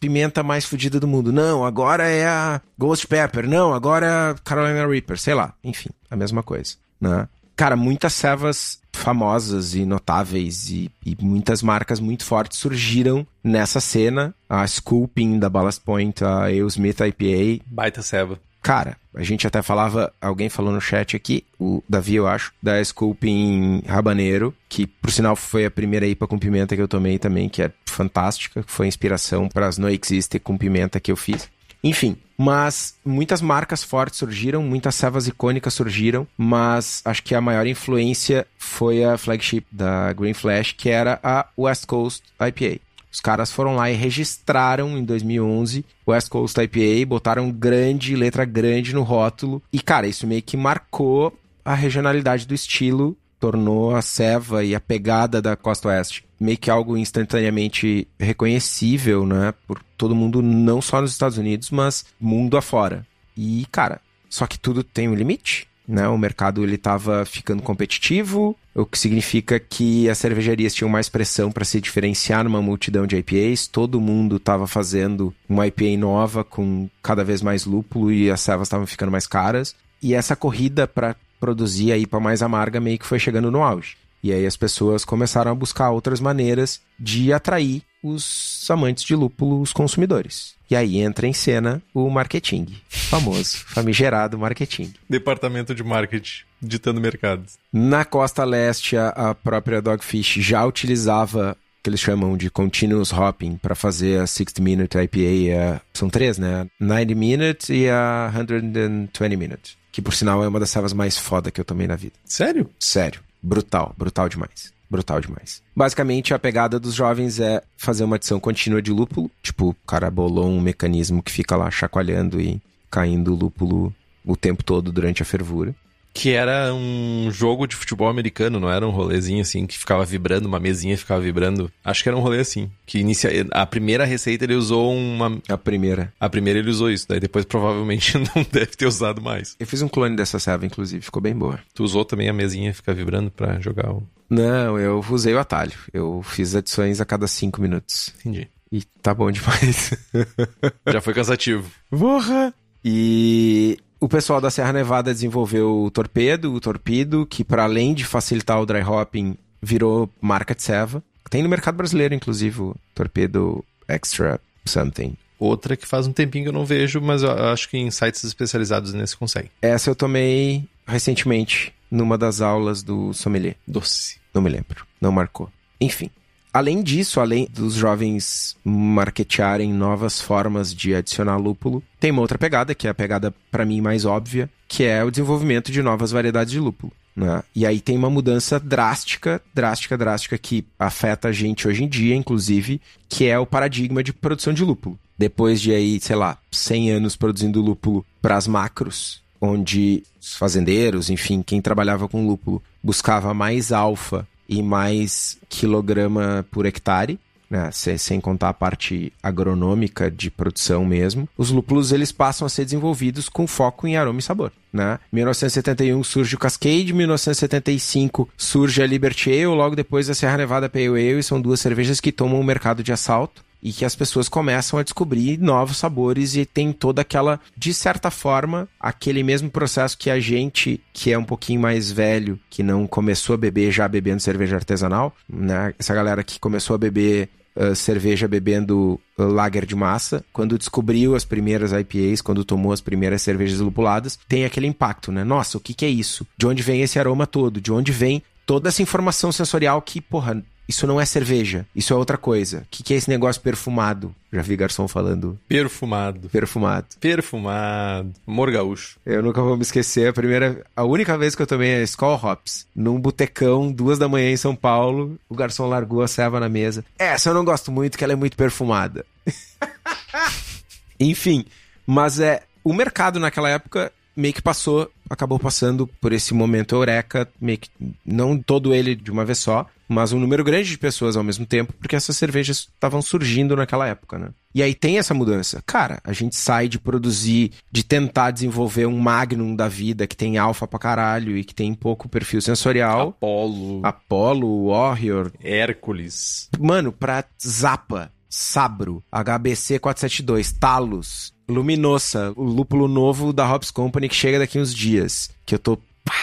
[0.00, 1.32] pimenta mais fodida do mundo.
[1.32, 3.48] Não, agora é a Ghost Pepper.
[3.48, 5.18] Não, agora é a Carolina Reaper.
[5.18, 5.54] Sei lá.
[5.62, 7.28] Enfim, a mesma coisa, né?
[7.60, 14.34] Cara, muitas servas famosas e notáveis e, e, muitas marcas muito fortes surgiram nessa cena.
[14.48, 17.62] A Scooping da Ballast Point, a Ale Smith IPA.
[17.66, 18.40] Baita serva.
[18.62, 22.82] Cara, a gente até falava, alguém falou no chat aqui, o Davi, eu acho, da
[22.82, 27.46] Scooping Rabaneiro, que por sinal foi a primeira IPA com pimenta que eu tomei também,
[27.46, 31.46] que é fantástica, que foi inspiração para as No Existe com pimenta que eu fiz.
[31.82, 37.66] Enfim, mas muitas marcas fortes surgiram, muitas servas icônicas surgiram, mas acho que a maior
[37.66, 42.80] influência foi a flagship da Green Flash, que era a West Coast IPA.
[43.12, 48.94] Os caras foram lá e registraram em 2011 West Coast IPA, botaram grande, letra grande
[48.94, 49.62] no rótulo.
[49.72, 54.80] E, cara, isso meio que marcou a regionalidade do estilo, tornou a ceva e a
[54.80, 59.52] pegada da Costa Oeste meio que algo instantaneamente reconhecível, né?
[59.66, 63.06] Por todo mundo, não só nos Estados Unidos, mas mundo afora.
[63.36, 66.08] E, cara, só que tudo tem um limite, né?
[66.08, 71.52] O mercado ele estava ficando competitivo, o que significa que as cervejarias tinham mais pressão
[71.52, 73.66] para se diferenciar numa multidão de IPAs.
[73.66, 78.68] Todo mundo estava fazendo uma IPA nova com cada vez mais lúpulo e as servas
[78.68, 79.74] estavam ficando mais caras.
[80.02, 83.96] E essa corrida para produzir a IPA mais amarga meio que foi chegando no auge.
[84.22, 89.60] E aí as pessoas começaram a buscar outras maneiras de atrair os amantes de lúpulo,
[89.60, 90.54] os consumidores.
[90.70, 94.92] E aí entra em cena o marketing, famoso, famigerado marketing.
[95.08, 97.58] Departamento de marketing, ditando mercados.
[97.72, 103.74] Na costa leste, a própria Dogfish já utilizava que eles chamam de continuous hopping para
[103.74, 106.66] fazer a 60 minute IPA, são três, né?
[106.78, 111.50] 90 minute e a 120 minute, que por sinal é uma das servas mais foda
[111.50, 112.14] que eu tomei na vida.
[112.24, 112.70] Sério?
[112.78, 114.72] Sério brutal, brutal demais.
[114.88, 115.62] Brutal demais.
[115.74, 119.30] Basicamente, a pegada dos jovens é fazer uma adição contínua de lúpulo.
[119.42, 124.64] Tipo, o cara bolou um mecanismo que fica lá chacoalhando e caindo lúpulo o tempo
[124.64, 125.74] todo durante a fervura
[126.12, 130.46] que era um jogo de futebol americano, não era um rolezinho assim que ficava vibrando,
[130.46, 131.70] uma mesinha ficava vibrando.
[131.84, 135.56] Acho que era um rolê assim, que inicia a primeira receita ele usou uma a
[135.56, 136.12] primeira.
[136.18, 139.56] A primeira ele usou isso, daí depois provavelmente não deve ter usado mais.
[139.58, 141.60] Eu fiz um clone dessa serva inclusive, ficou bem boa.
[141.74, 145.72] Tu usou também a mesinha ficar vibrando para jogar o Não, eu usei o atalho.
[145.92, 148.12] Eu fiz adições a cada cinco minutos.
[148.20, 148.48] Entendi.
[148.72, 149.92] E tá bom demais.
[150.86, 151.70] Já foi cansativo.
[151.90, 152.54] Porra!
[152.84, 158.04] E o pessoal da Serra Nevada desenvolveu o Torpedo, o Torpedo, que para além de
[158.04, 161.02] facilitar o dry hopping, virou marca de serva.
[161.28, 165.16] Tem no mercado brasileiro, inclusive, o Torpedo extra something.
[165.38, 168.24] Outra que faz um tempinho que eu não vejo, mas eu acho que em sites
[168.24, 169.50] especializados nesse consegue.
[169.62, 173.56] Essa eu tomei recentemente numa das aulas do sommelier.
[173.66, 174.18] Doce.
[174.34, 174.86] Não me lembro.
[175.00, 175.50] Não marcou.
[175.80, 176.10] Enfim.
[176.52, 182.74] Além disso, além dos jovens marketearem novas formas de adicionar lúpulo, tem uma outra pegada,
[182.74, 186.52] que é a pegada para mim mais óbvia, que é o desenvolvimento de novas variedades
[186.52, 186.92] de lúpulo.
[187.14, 187.42] Né?
[187.54, 192.16] E aí tem uma mudança drástica, drástica, drástica que afeta a gente hoje em dia,
[192.16, 194.98] inclusive, que é o paradigma de produção de lúpulo.
[195.16, 201.10] Depois de aí, sei lá, 100 anos produzindo lúpulo para as macros, onde os fazendeiros,
[201.10, 208.20] enfim, quem trabalhava com lúpulo buscava mais alfa e mais quilograma por hectare, né, sem,
[208.20, 213.46] contar a parte agronômica de produção mesmo, os lúpulos eles passam a ser desenvolvidos com
[213.46, 214.52] foco em aroma e sabor.
[214.72, 215.00] Né?
[215.12, 220.86] 1971 surge o Cascade, 1975 surge a Liberty Ale, logo depois a Serra Nevada Pale
[220.86, 224.28] Ale, e são duas cervejas que tomam o mercado de assalto e que as pessoas
[224.28, 229.96] começam a descobrir novos sabores e tem toda aquela, de certa forma, aquele mesmo processo
[229.96, 233.86] que a gente, que é um pouquinho mais velho, que não começou a beber já
[233.86, 235.74] bebendo cerveja artesanal, né?
[235.78, 241.16] Essa galera que começou a beber Uh, cerveja bebendo uh, lager de massa, quando descobriu
[241.16, 245.24] as primeiras IPAs, quando tomou as primeiras cervejas lupuladas, tem aquele impacto, né?
[245.24, 246.24] Nossa, o que, que é isso?
[246.38, 247.60] De onde vem esse aroma todo?
[247.60, 251.96] De onde vem toda essa informação sensorial que, porra, isso não é cerveja, isso é
[251.96, 252.58] outra coisa.
[252.58, 254.14] O que, que é esse negócio perfumado?
[254.32, 255.36] Já vi garçom falando.
[255.48, 256.28] Perfumado.
[256.28, 256.86] Perfumado.
[257.00, 258.14] Perfumado.
[258.24, 258.96] Amor gaúcho.
[259.04, 260.08] Eu nunca vou me esquecer.
[260.08, 260.64] A primeira.
[260.76, 264.36] A única vez que eu tomei a Skull Hops, num botecão, duas da manhã em
[264.36, 266.84] São Paulo, o garçom largou a ceva na mesa.
[266.96, 269.04] Essa eu não gosto muito, que ela é muito perfumada.
[271.00, 271.44] Enfim,
[271.84, 272.44] mas é.
[272.62, 277.68] O mercado naquela época meio que passou, acabou passando por esse momento eureka, meio que
[278.06, 281.44] não todo ele de uma vez só, mas um número grande de pessoas ao mesmo
[281.44, 284.28] tempo, porque essas cervejas estavam surgindo naquela época, né?
[284.54, 285.60] E aí tem essa mudança.
[285.66, 290.38] Cara, a gente sai de produzir, de tentar desenvolver um Magnum da vida que tem
[290.38, 293.08] alfa pra caralho e que tem pouco perfil sensorial.
[293.08, 293.80] Apolo.
[293.84, 295.32] Apolo, Warrior.
[295.42, 296.48] Hércules.
[296.58, 304.14] Mano, pra Zapa, Sabro, HBC 472, Talos, Luminosa, o lúpulo novo da Hobbs Company que
[304.14, 306.14] chega daqui uns dias, que eu tô pá,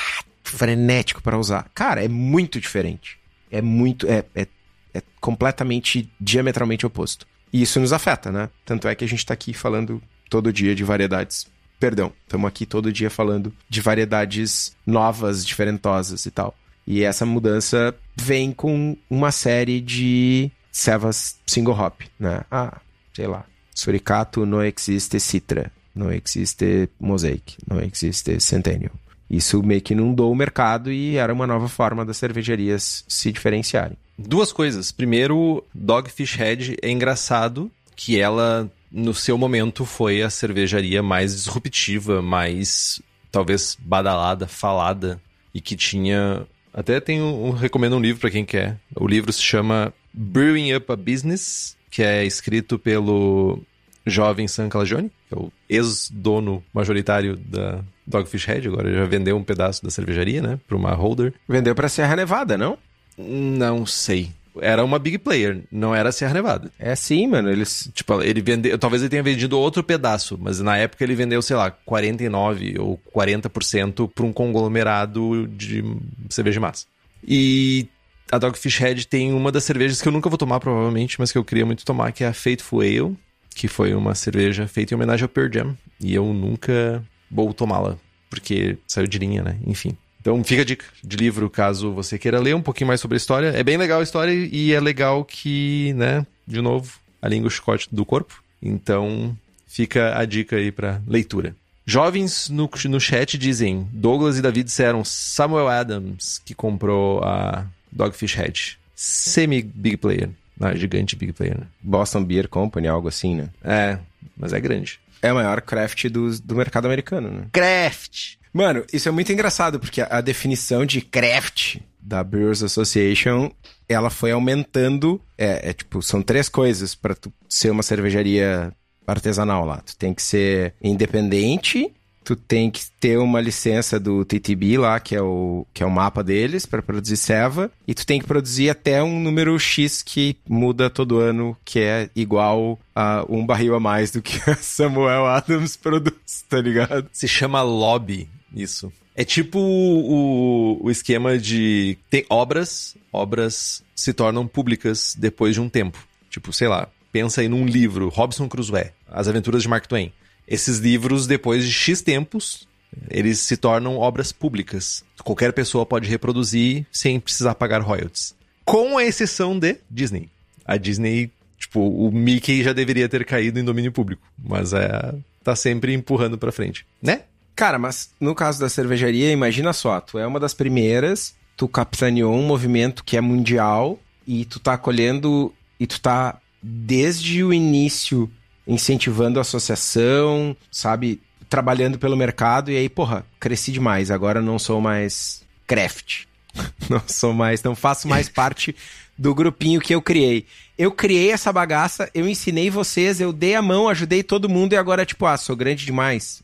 [0.44, 1.70] frenético para usar.
[1.76, 3.20] Cara, é muito diferente
[3.52, 4.08] é muito.
[4.08, 4.48] É, é,
[4.94, 7.26] é completamente diametralmente oposto.
[7.52, 8.50] E isso nos afeta, né?
[8.66, 11.48] Tanto é que a gente tá aqui falando todo dia de variedades.
[11.80, 16.56] Perdão, estamos aqui todo dia falando de variedades novas, diferentosas e tal.
[16.86, 22.44] E essa mudança vem com uma série de cevas single hop, né?
[22.52, 22.80] Ah,
[23.14, 23.46] sei lá.
[23.74, 28.92] Suricato não existe Citra, não existe Mosaic, não existe Centennial.
[29.30, 33.98] Isso meio que inundou o mercado e era uma nova forma das cervejarias se diferenciarem.
[34.18, 34.92] Duas coisas.
[34.92, 42.22] Primeiro, Dogfish Head é engraçado que ela, no seu momento, foi a cervejaria mais disruptiva,
[42.22, 45.20] mais talvez badalada, falada
[45.54, 46.46] e que tinha.
[46.74, 48.78] Até tem um, recomendo um livro para quem quer.
[48.96, 53.62] O livro se chama Brewing Up a Business, que é escrito pelo
[54.06, 59.44] jovem Sam Calagione, que é o ex-dono majoritário da Dogfish Head, agora já vendeu um
[59.44, 61.34] pedaço da cervejaria, né, para uma holder.
[61.48, 62.78] Vendeu para Serra Nevada, não?
[63.18, 64.32] Não sei.
[64.60, 66.72] Era uma big player, não era Serra Nevada.
[66.80, 67.50] É sim, mano.
[67.52, 67.92] Eles.
[67.94, 68.78] Tipo, ele vendeu.
[68.78, 73.00] Talvez ele tenha vendido outro pedaço, mas na época ele vendeu, sei lá, 49 ou
[73.16, 75.84] 40% para um conglomerado de
[76.30, 76.86] cerveja de massa.
[77.24, 77.88] E
[78.32, 81.38] a Dogfish Head tem uma das cervejas que eu nunca vou tomar, provavelmente, mas que
[81.38, 83.18] eu queria muito tomar, que é a Faithful Ale,
[83.56, 85.78] que foi uma cerveja feita em homenagem ao Pearl Jam.
[86.00, 87.98] E eu nunca vou tomá-la,
[88.30, 89.58] porque saiu de linha, né?
[89.66, 89.98] Enfim.
[90.20, 93.18] Então fica a dica de livro caso você queira ler um pouquinho mais sobre a
[93.18, 93.48] história.
[93.48, 97.88] É bem legal a história e é legal que, né, de novo, a língua chicote
[97.92, 98.44] do corpo.
[98.62, 99.36] Então
[99.66, 101.56] fica a dica aí para leitura.
[101.86, 107.66] Jovens no, no chat dizem: Douglas e David disseram Samuel Adams, que comprou a
[107.98, 108.80] Dogfish Head.
[108.96, 110.30] Semi-big player.
[110.60, 111.68] Ah, gigante big player, né?
[111.82, 113.50] Boston Beer Company, algo assim, né?
[113.64, 114.00] É,
[114.36, 115.00] mas é grande.
[115.22, 117.48] É o maior craft do, do mercado americano, né?
[117.52, 118.38] Craft!
[118.54, 123.52] Mano, isso é muito engraçado, porque a, a definição de craft da Brewers Association,
[123.88, 125.22] ela foi aumentando.
[125.38, 128.74] É, é tipo, são três coisas para tu ser uma cervejaria
[129.06, 129.78] artesanal lá.
[129.78, 131.94] Tu tem que ser independente,
[132.28, 135.90] tu tem que ter uma licença do TTB lá, que é o, que é o
[135.90, 140.36] mapa deles, para produzir ceva, e tu tem que produzir até um número X que
[140.46, 145.26] muda todo ano, que é igual a um barril a mais do que a Samuel
[145.26, 147.08] Adams produz, tá ligado?
[147.14, 148.92] Se chama lobby, isso.
[149.16, 151.98] É tipo o, o esquema de.
[152.10, 156.06] Tem obras, obras se tornam públicas depois de um tempo.
[156.30, 160.12] Tipo, sei lá, pensa aí num livro, Robson Crusoe, As Aventuras de Mark Twain.
[160.48, 162.68] Esses livros, depois de X tempos,
[163.10, 165.04] eles se tornam obras públicas.
[165.24, 168.36] Qualquer pessoa pode reproduzir sem precisar pagar royalties.
[168.64, 170.30] Com a exceção de Disney.
[170.66, 175.56] A Disney, tipo, o Mickey já deveria ter caído em domínio público, mas é, tá
[175.56, 177.22] sempre empurrando pra frente, né?
[177.56, 182.36] Cara, mas no caso da cervejaria, imagina só, tu é uma das primeiras, tu capitaneou
[182.36, 188.30] um movimento que é mundial e tu tá acolhendo e tu tá desde o início
[188.68, 194.82] incentivando a associação, sabe, trabalhando pelo mercado e aí, porra, cresci demais, agora não sou
[194.82, 196.26] mais craft.
[196.90, 198.76] não sou mais, não faço mais parte
[199.18, 200.46] do grupinho que eu criei.
[200.78, 204.78] Eu criei essa bagaça, eu ensinei vocês, eu dei a mão, ajudei todo mundo e
[204.78, 206.44] agora, tipo, ah, sou grande demais.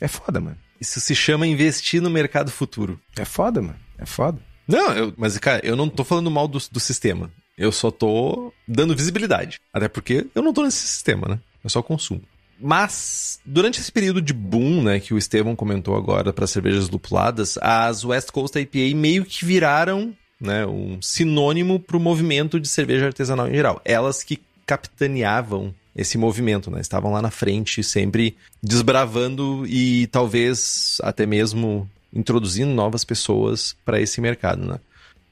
[0.00, 0.56] É foda, mano.
[0.80, 3.00] Isso se chama investir no mercado futuro.
[3.16, 3.76] É foda, mano.
[3.98, 4.38] É foda.
[4.66, 7.30] Não, eu, mas, cara, eu não tô falando mal do, do sistema.
[7.56, 9.60] Eu só tô dando visibilidade.
[9.72, 11.38] Até porque eu não tô nesse sistema, né?
[11.64, 12.22] Eu só consumo.
[12.60, 17.58] Mas, durante esse período de boom, né, que o Estevão comentou agora para cervejas lupuladas,
[17.58, 23.06] as West Coast IPA meio que viraram né, um sinônimo para o movimento de cerveja
[23.06, 23.80] artesanal em geral.
[23.84, 26.80] Elas que capitaneavam esse movimento, né?
[26.80, 34.20] Estavam lá na frente, sempre desbravando e talvez até mesmo introduzindo novas pessoas para esse
[34.20, 34.78] mercado, né?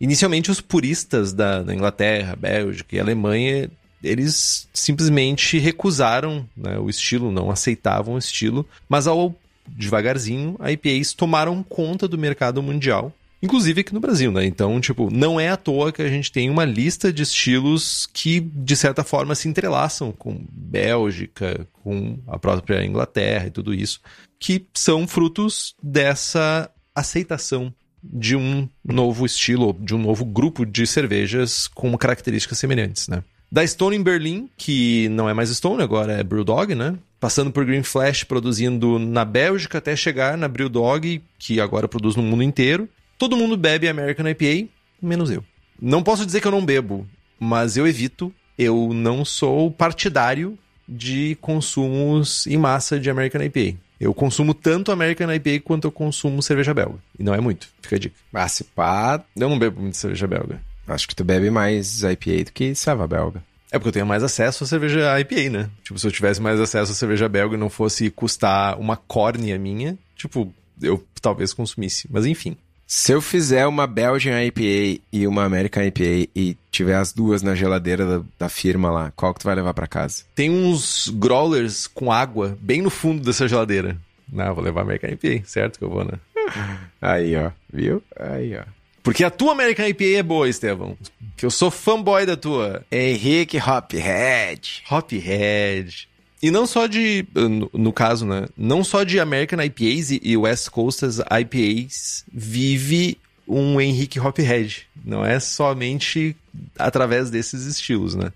[0.00, 3.70] Inicialmente, os puristas da, da, Inglaterra, Bélgica e Alemanha,
[4.02, 9.34] eles simplesmente recusaram né, o estilo, não aceitavam o estilo, mas ao
[9.66, 13.12] devagarzinho, a IPAs tomaram conta do mercado mundial
[13.42, 14.44] inclusive aqui no Brasil, né?
[14.44, 18.38] Então, tipo, não é à toa que a gente tem uma lista de estilos que,
[18.40, 24.00] de certa forma, se entrelaçam com Bélgica, com a própria Inglaterra e tudo isso,
[24.38, 31.66] que são frutos dessa aceitação de um novo estilo, de um novo grupo de cervejas
[31.68, 33.22] com características semelhantes, né?
[33.52, 36.96] Da Stone em Berlim, que não é mais Stone, agora é Brewdog, né?
[37.20, 42.22] Passando por Green Flash, produzindo na Bélgica, até chegar na Brewdog, que agora produz no
[42.22, 42.88] mundo inteiro.
[43.18, 44.70] Todo mundo bebe American IPA,
[45.02, 45.44] menos eu.
[45.78, 47.06] Não posso dizer que eu não bebo,
[47.38, 48.32] mas eu evito.
[48.56, 53.76] Eu não sou partidário de consumos em massa de American IPA.
[54.00, 56.98] Eu consumo tanto American IPA quanto eu consumo cerveja belga.
[57.18, 58.16] E não é muito, fica a dica.
[58.32, 59.22] Ah, se pá...
[59.36, 60.71] Eu não bebo muito cerveja belga.
[60.86, 63.42] Acho que tu bebe mais IPA do que Sava belga.
[63.70, 65.70] É porque eu tenho mais acesso à cerveja IPA, né?
[65.82, 69.58] Tipo, se eu tivesse mais acesso à cerveja belga e não fosse custar uma córnea
[69.58, 72.06] minha, tipo, eu talvez consumisse.
[72.10, 72.56] Mas enfim.
[72.86, 77.54] Se eu fizer uma Belgian IPA e uma American IPA e tiver as duas na
[77.54, 80.24] geladeira da, da firma lá, qual que tu vai levar para casa?
[80.34, 83.96] Tem uns growlers com água bem no fundo dessa geladeira.
[84.30, 86.18] Não, vou levar American IPA, certo que eu vou, né?
[87.00, 87.50] Aí, ó.
[87.72, 88.02] Viu?
[88.18, 88.64] Aí, ó.
[89.02, 90.96] Porque a tua American IPA é boa, Estevão.
[91.36, 92.84] Que eu sou fanboy da tua.
[92.90, 94.82] Henrique Hophead.
[94.90, 96.08] Hophead.
[96.42, 98.46] E não só de, no, no, caso, né?
[98.56, 104.86] Não só de American IPAs e West Coast IPAs vive um Henrique Hophead.
[105.04, 106.36] Não é somente
[106.78, 108.32] através desses estilos, né?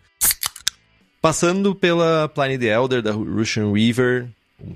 [1.20, 4.28] Passando pela Pliny the Elder, da Russian River,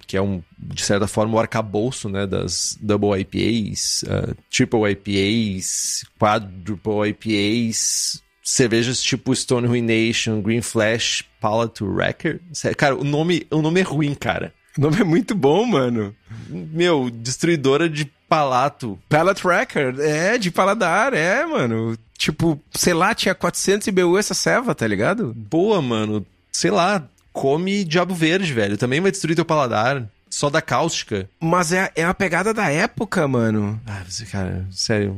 [0.07, 6.05] que é um, de certa forma, o arcabouço né, das Double IPAs, uh, Triple IPAs,
[6.19, 12.41] Quadruple IPAs, cervejas tipo Stone Ruination, Green Flash, Palette Wrecker.
[12.77, 14.53] Cara, o nome, o nome é ruim, cara.
[14.77, 16.15] O nome é muito bom, mano.
[16.49, 18.99] Meu, destruidora de palato.
[19.09, 21.97] Palette Wrecker, é, de paladar, é, mano.
[22.17, 25.35] Tipo, sei lá, tinha 400 IBU essa ceva, tá ligado?
[25.35, 26.25] Boa, mano.
[26.53, 28.77] Sei lá, come diabo verde, velho.
[28.77, 31.29] Também vai destruir teu paladar só da cáustica.
[31.41, 33.81] Mas é, é a pegada da época, mano.
[33.87, 35.17] Ah, cara, sério.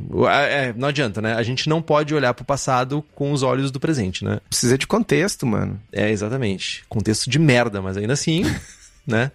[0.48, 1.35] É, não adianta, né?
[1.35, 4.40] A gente não pode olhar pro passado com os olhos do presente, né?
[4.48, 5.81] Precisa de contexto, mano.
[5.92, 6.85] É, exatamente.
[6.88, 8.44] Contexto de merda, mas ainda assim,
[9.07, 9.31] né?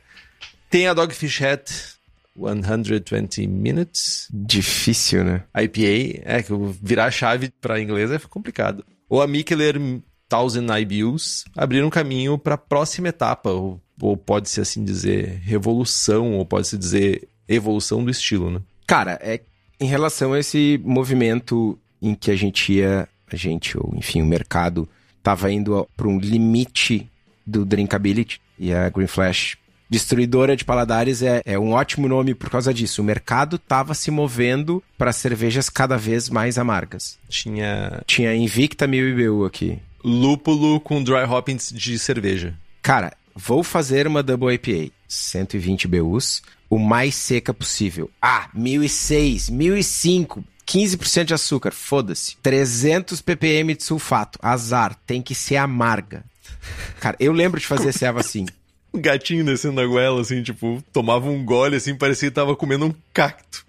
[0.69, 1.71] Tem a Dogfish Hat
[2.35, 4.27] 120 Minutes.
[4.31, 5.43] Difícil, né?
[5.55, 8.83] IPA, é que virar a chave para inglês é complicado.
[9.09, 9.79] Ou a Mikkeller
[10.27, 16.45] Thousand IBUs abriram caminho para a próxima etapa, o ou pode-se assim dizer revolução, ou
[16.45, 18.61] pode-se dizer evolução do estilo, né?
[18.85, 19.41] Cara, é
[19.79, 24.25] em relação a esse movimento em que a gente ia, a gente, ou enfim, o
[24.25, 24.87] mercado
[25.17, 27.09] estava indo para um limite
[27.45, 29.57] do drinkability e a Green Flash
[29.89, 33.01] Destruidora de paladares é, é, um ótimo nome por causa disso.
[33.01, 37.17] O mercado estava se movendo para cervejas cada vez mais amargas.
[37.29, 38.01] Tinha.
[38.05, 39.79] Tinha Invicta 1000 IBU aqui.
[40.07, 42.55] Lúpulo com dry hoppings de cerveja.
[42.81, 48.09] Cara, Vou fazer uma Double IPA, 120 BUs, o mais seca possível.
[48.19, 52.35] Ah, 1006, 1005, 15% de açúcar, foda-se.
[52.41, 56.25] 300 ppm de sulfato, azar, tem que ser amarga.
[56.99, 58.47] Cara, eu lembro de fazer ceva assim.
[58.93, 62.85] Um gatinho descendo a goela, assim, tipo, tomava um gole, assim, parecia que tava comendo
[62.85, 63.65] um cacto.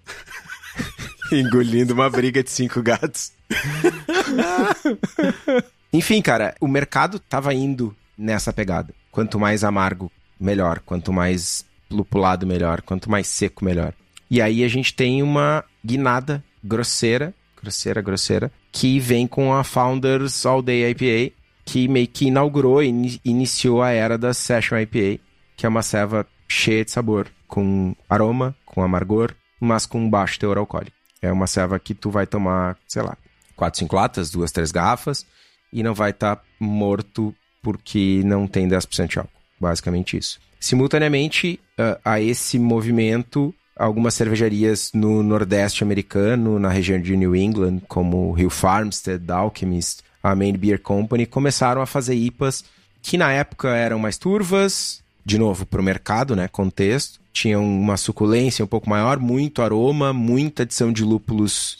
[1.31, 3.33] Engolindo uma briga de cinco gatos.
[5.91, 8.93] Enfim, cara, o mercado tava indo nessa pegada.
[9.11, 10.79] Quanto mais amargo, melhor.
[10.79, 12.81] Quanto mais lupulado, melhor.
[12.81, 13.93] Quanto mais seco, melhor.
[14.29, 20.45] E aí a gente tem uma guinada grosseira, grosseira, grosseira, que vem com a Founders
[20.45, 21.33] All Day IPA,
[21.65, 25.21] que meio que inaugurou e iniciou a era da Session IPA,
[25.57, 30.57] que é uma ceva cheia de sabor, com aroma, com amargor, mas com baixo teor
[30.57, 30.95] alcoólico.
[31.21, 33.17] É uma ceva que tu vai tomar, sei lá,
[33.55, 35.25] 4, 5 latas, duas, três garrafas,
[35.71, 39.31] e não vai estar tá morto porque não tem 10% de álcool.
[39.59, 40.39] Basicamente isso.
[40.59, 47.81] Simultaneamente uh, a esse movimento, algumas cervejarias no Nordeste americano, na região de New England,
[47.87, 52.63] como Hill Farmstead, Alchemist, a Main Beer Company, começaram a fazer IPAs
[53.01, 56.47] que na época eram mais turvas, de novo, para o mercado, né?
[56.47, 57.19] Contexto.
[57.31, 61.75] Tinham uma suculência um pouco maior, muito aroma, muita adição de lúpulos.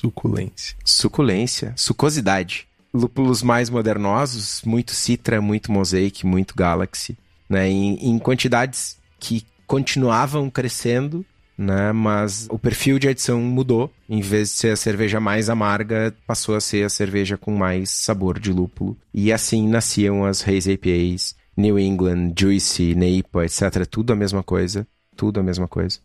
[0.00, 0.76] Suculência.
[0.84, 1.72] Suculência.
[1.76, 2.66] Sucosidade.
[2.98, 7.16] Lúpulos mais modernosos, muito Citra, muito Mosaic, muito Galaxy,
[7.48, 7.68] né?
[7.68, 11.24] Em, em quantidades que continuavam crescendo,
[11.56, 11.92] né?
[11.92, 13.92] Mas o perfil de adição mudou.
[14.08, 17.90] Em vez de ser a cerveja mais amarga, passou a ser a cerveja com mais
[17.90, 18.96] sabor de lúpulo.
[19.14, 23.86] E assim nasciam as Haze IPAs, New England, Juicy, Neipa, etc.
[23.88, 24.86] Tudo a mesma coisa.
[25.16, 25.98] Tudo a mesma coisa.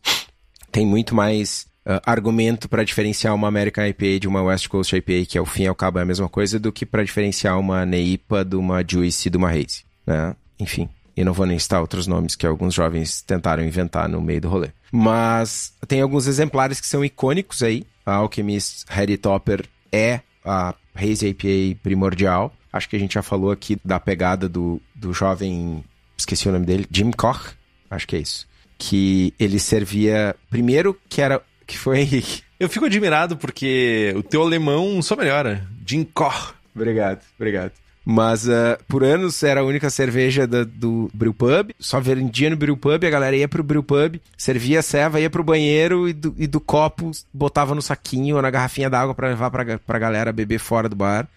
[0.72, 5.26] Tem muito mais uh, argumento para diferenciar uma American IPA de uma West Coast IPA,
[5.28, 7.86] que ao fim e ao cabo é a mesma coisa, do que para diferenciar uma
[7.86, 9.84] Neipa de uma Juicy de uma Haze.
[10.06, 10.36] Né?
[10.60, 14.42] Enfim, e não vou nem citar outros nomes que alguns jovens tentaram inventar no meio
[14.42, 14.70] do rolê.
[14.92, 17.86] Mas tem alguns exemplares que são icônicos aí.
[18.06, 22.54] A Alchemist Harry Topper é a Haze IPA primordial.
[22.72, 25.84] Acho que a gente já falou aqui da pegada do, do jovem,
[26.18, 27.52] esqueci o nome dele, Jim Koch,
[27.90, 28.48] acho que é isso.
[28.78, 32.24] Que ele servia, primeiro que era, que foi...
[32.60, 35.68] Eu fico admirado porque o teu alemão só melhora.
[35.86, 36.54] Jim Koch.
[36.74, 37.72] Obrigado, obrigado.
[38.06, 41.74] Mas uh, por anos era a única cerveja da, do Brewpub.
[41.80, 46.08] Só vendia no Brewpub, a galera ia pro Brewpub, servia a ceva, ia pro banheiro
[46.08, 49.80] e do, e do copo botava no saquinho ou na garrafinha d'água para levar pra,
[49.80, 51.28] pra galera beber fora do bar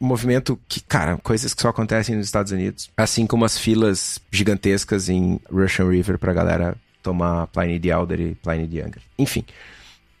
[0.00, 2.90] um movimento que, cara, coisas que só acontecem nos Estados Unidos.
[2.96, 8.34] Assim como as filas gigantescas em Russian River pra galera tomar Pliny the Elder e
[8.34, 9.02] Pliny the Younger.
[9.18, 9.44] Enfim,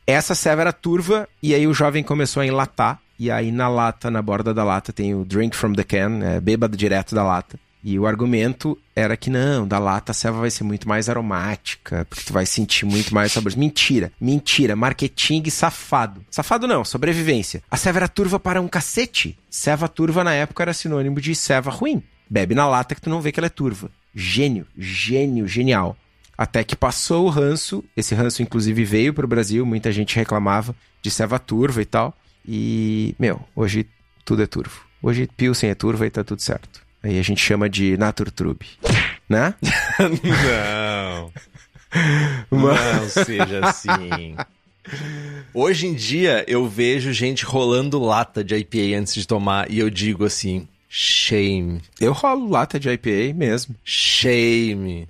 [0.06, 3.00] essa ceva era turva e aí o jovem começou a enlatar.
[3.18, 6.66] E aí na lata, na borda da lata, tem o Drink from the Can, é,
[6.76, 7.58] direto da lata.
[7.82, 12.04] E o argumento era que não, da lata a ceva vai ser muito mais aromática,
[12.10, 13.56] porque tu vai sentir muito mais sabores.
[13.56, 16.24] Mentira, mentira, marketing safado.
[16.28, 17.62] Safado não, sobrevivência.
[17.70, 19.38] A ceva era turva para um cacete.
[19.48, 22.02] Ceva turva na época era sinônimo de ceva ruim.
[22.28, 23.88] Bebe na lata que tu não vê que ela é turva.
[24.12, 25.96] Gênio, gênio, genial.
[26.36, 30.74] Até que passou o ranço, esse ranço inclusive veio para o Brasil, muita gente reclamava
[31.00, 32.14] de ceva turva e tal.
[32.46, 33.86] E, meu, hoje
[34.24, 34.82] tudo é turvo.
[35.02, 36.82] Hoje Pilsen é turva e tá tudo certo.
[37.02, 38.66] Aí a gente chama de Naturtrube,
[39.28, 39.54] né?
[41.20, 41.32] não.
[42.50, 43.16] Mas...
[43.16, 44.36] Não seja assim.
[45.54, 49.88] Hoje em dia eu vejo gente rolando lata de IPA antes de tomar e eu
[49.88, 51.80] digo assim, shame.
[52.00, 53.74] Eu rolo lata de IPA mesmo.
[53.84, 55.08] Shame.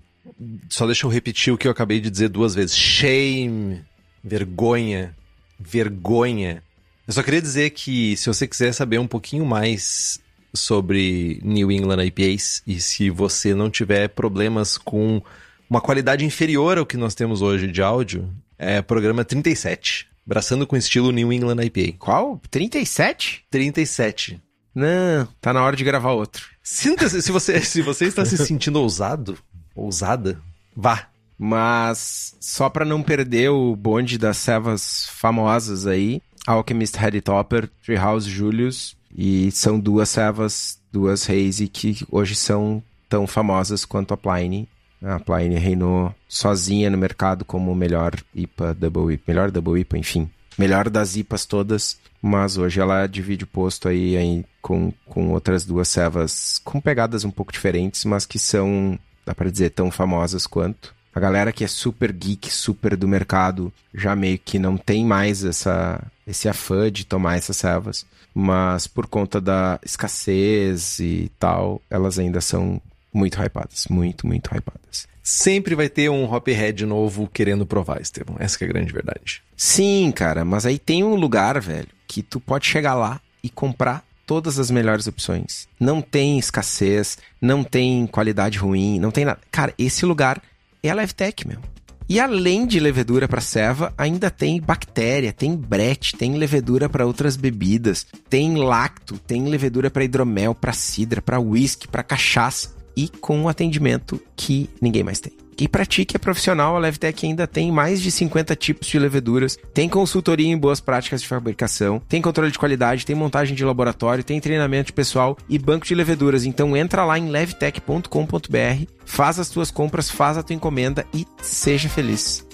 [0.68, 2.76] Só deixa eu repetir o que eu acabei de dizer duas vezes.
[2.76, 3.82] Shame.
[4.22, 5.14] Vergonha.
[5.58, 6.62] Vergonha.
[7.06, 10.20] Eu só queria dizer que se você quiser saber um pouquinho mais
[10.52, 15.22] sobre New England IPAs e se você não tiver problemas com
[15.68, 20.08] uma qualidade inferior ao que nós temos hoje de áudio, é programa 37.
[20.24, 21.96] Braçando com estilo New England IPA.
[21.98, 22.40] Qual?
[22.50, 23.44] 37?
[23.48, 24.40] 37.
[24.74, 26.46] Não, tá na hora de gravar outro.
[26.62, 29.38] Sinta-se, se você, se você está se sentindo ousado,
[29.76, 30.40] ousada,
[30.74, 31.06] vá.
[31.38, 38.28] Mas só para não perder o bonde das cevas famosas aí, Alchemist Heady Topper, Treehouse
[38.28, 44.68] Julius, e são duas servas, duas Haze que hoje são tão famosas quanto a Pliny.
[45.02, 50.30] A Pliny reinou sozinha no mercado como melhor IPA, Double IPA, melhor Double IPA, enfim.
[50.58, 55.64] Melhor das IPAs todas, mas hoje ela divide o posto aí, aí com, com outras
[55.64, 60.46] duas servas com pegadas um pouco diferentes, mas que são, dá para dizer, tão famosas
[60.46, 60.94] quanto.
[61.12, 65.44] A galera que é super geek, super do mercado, já meio que não tem mais
[65.44, 68.06] essa, esse afã de tomar essas servas
[68.38, 75.08] mas por conta da escassez e tal, elas ainda são muito hypadas, muito, muito hypadas.
[75.22, 78.36] Sempre vai ter um Hophead novo querendo provar, Estevam.
[78.38, 79.42] Essa é a grande verdade.
[79.56, 84.04] Sim, cara, mas aí tem um lugar, velho, que tu pode chegar lá e comprar
[84.26, 85.68] todas as melhores opções.
[85.78, 89.38] Não tem escassez, não tem qualidade ruim, não tem nada.
[89.50, 90.42] Cara, esse lugar
[90.82, 91.60] é a Levtech, meu.
[92.08, 97.36] E além de levedura para ceva, ainda tem bactéria, tem brete, tem levedura para outras
[97.36, 103.40] bebidas, tem lacto, tem levedura para hidromel, para cidra, para whisky, para cachaça e com
[103.40, 105.32] um atendimento que ninguém mais tem.
[105.58, 108.98] E para ti que é profissional, a Levtech ainda tem mais de 50 tipos de
[108.98, 113.64] leveduras, tem consultoria em boas práticas de fabricação, tem controle de qualidade, tem montagem de
[113.64, 116.44] laboratório, tem treinamento pessoal e banco de leveduras.
[116.44, 121.88] Então entra lá em levtech.com.br, faz as tuas compras, faz a tua encomenda e seja
[121.88, 122.46] feliz.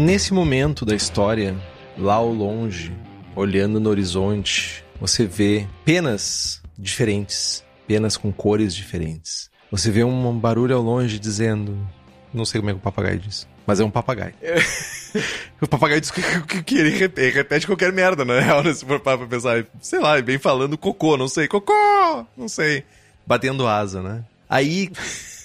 [0.00, 1.54] Nesse momento da história,
[1.98, 2.90] lá ao longe,
[3.36, 9.50] olhando no horizonte, você vê penas diferentes, penas com cores diferentes.
[9.70, 11.86] Você vê um barulho ao longe dizendo.
[12.32, 14.32] Não sei como é que o papagaio diz, mas é um papagaio.
[15.60, 18.72] o papagaio diz que, que, que ele repete, repete, qualquer merda, na real, né?
[18.72, 22.84] Se for para pensar, sei lá, vem falando cocô, não sei, cocô, não sei,
[23.26, 24.24] batendo asa, né?
[24.48, 24.90] Aí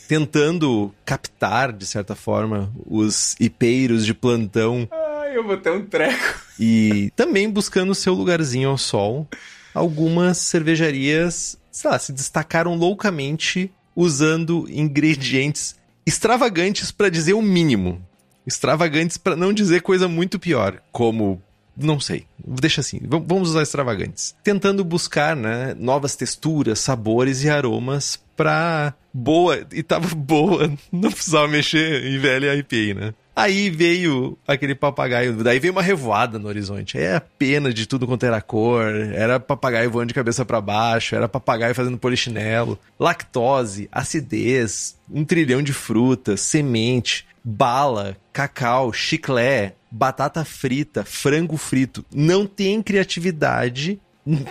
[0.07, 4.87] tentando captar, de certa forma, os ipeiros de plantão.
[4.91, 6.41] Ai, eu vou ter um treco.
[6.59, 9.27] E também buscando seu lugarzinho ao sol,
[9.73, 15.75] algumas cervejarias, sei lá, se destacaram loucamente usando ingredientes
[16.05, 18.01] extravagantes para dizer o mínimo.
[18.45, 21.41] Extravagantes para não dizer coisa muito pior, como
[21.75, 24.35] não sei, deixa assim, vamos usar extravagantes.
[24.43, 31.47] Tentando buscar, né, novas texturas, sabores e aromas pra boa, e tava boa, não precisava
[31.47, 33.13] mexer em velha IPA, né?
[33.33, 36.97] Aí veio aquele papagaio, daí veio uma revoada no horizonte.
[36.97, 41.15] É a pena de tudo quanto era cor, era papagaio voando de cabeça para baixo,
[41.15, 50.45] era papagaio fazendo polichinelo, lactose, acidez, um trilhão de frutas, semente, bala, cacau, chiclé, batata
[50.45, 52.05] frita, frango frito.
[52.13, 53.99] Não tem criatividade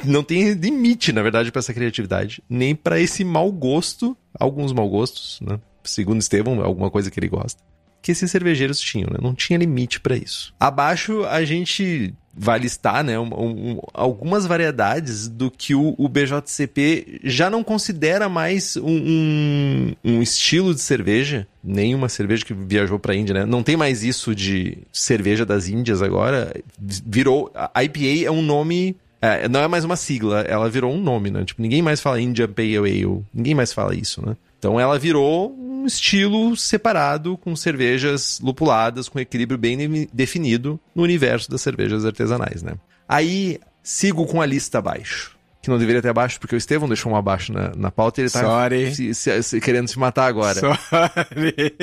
[0.04, 4.88] não tem limite, na verdade, para essa criatividade, nem para esse mau gosto, alguns mau
[4.88, 5.58] gostos, né?
[5.82, 7.62] Segundo Estevão, alguma coisa que ele gosta,
[8.00, 9.18] que esses cervejeiros tinham, né?
[9.20, 10.54] Não tinha limite para isso.
[10.58, 17.20] Abaixo a gente vai listar, né, um, um, algumas variedades do que o, o, BJCP
[17.22, 23.16] já não considera mais um, um, estilo de cerveja, nenhuma cerveja que viajou para a
[23.16, 23.46] Índia, né?
[23.46, 26.52] Não tem mais isso de cerveja das Índias agora.
[26.78, 31.30] Virou IPA é um nome é, não é mais uma sigla, ela virou um nome,
[31.30, 31.44] né?
[31.44, 34.36] Tipo, ninguém mais fala Indian Pale Ale, ninguém mais fala isso, né?
[34.58, 41.50] Então ela virou um estilo separado com cervejas lupuladas, com equilíbrio bem definido no universo
[41.50, 42.74] das cervejas artesanais, né?
[43.08, 45.34] Aí sigo com a lista abaixo.
[45.62, 48.24] Que não deveria ter abaixo, porque o Estevão deixou um abaixo na, na pauta e
[48.24, 50.60] ele tá se, se, se, querendo se matar agora.
[50.60, 51.74] Sorry.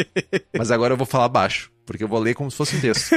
[0.55, 3.15] Mas agora eu vou falar abaixo, porque eu vou ler como se fosse um texto.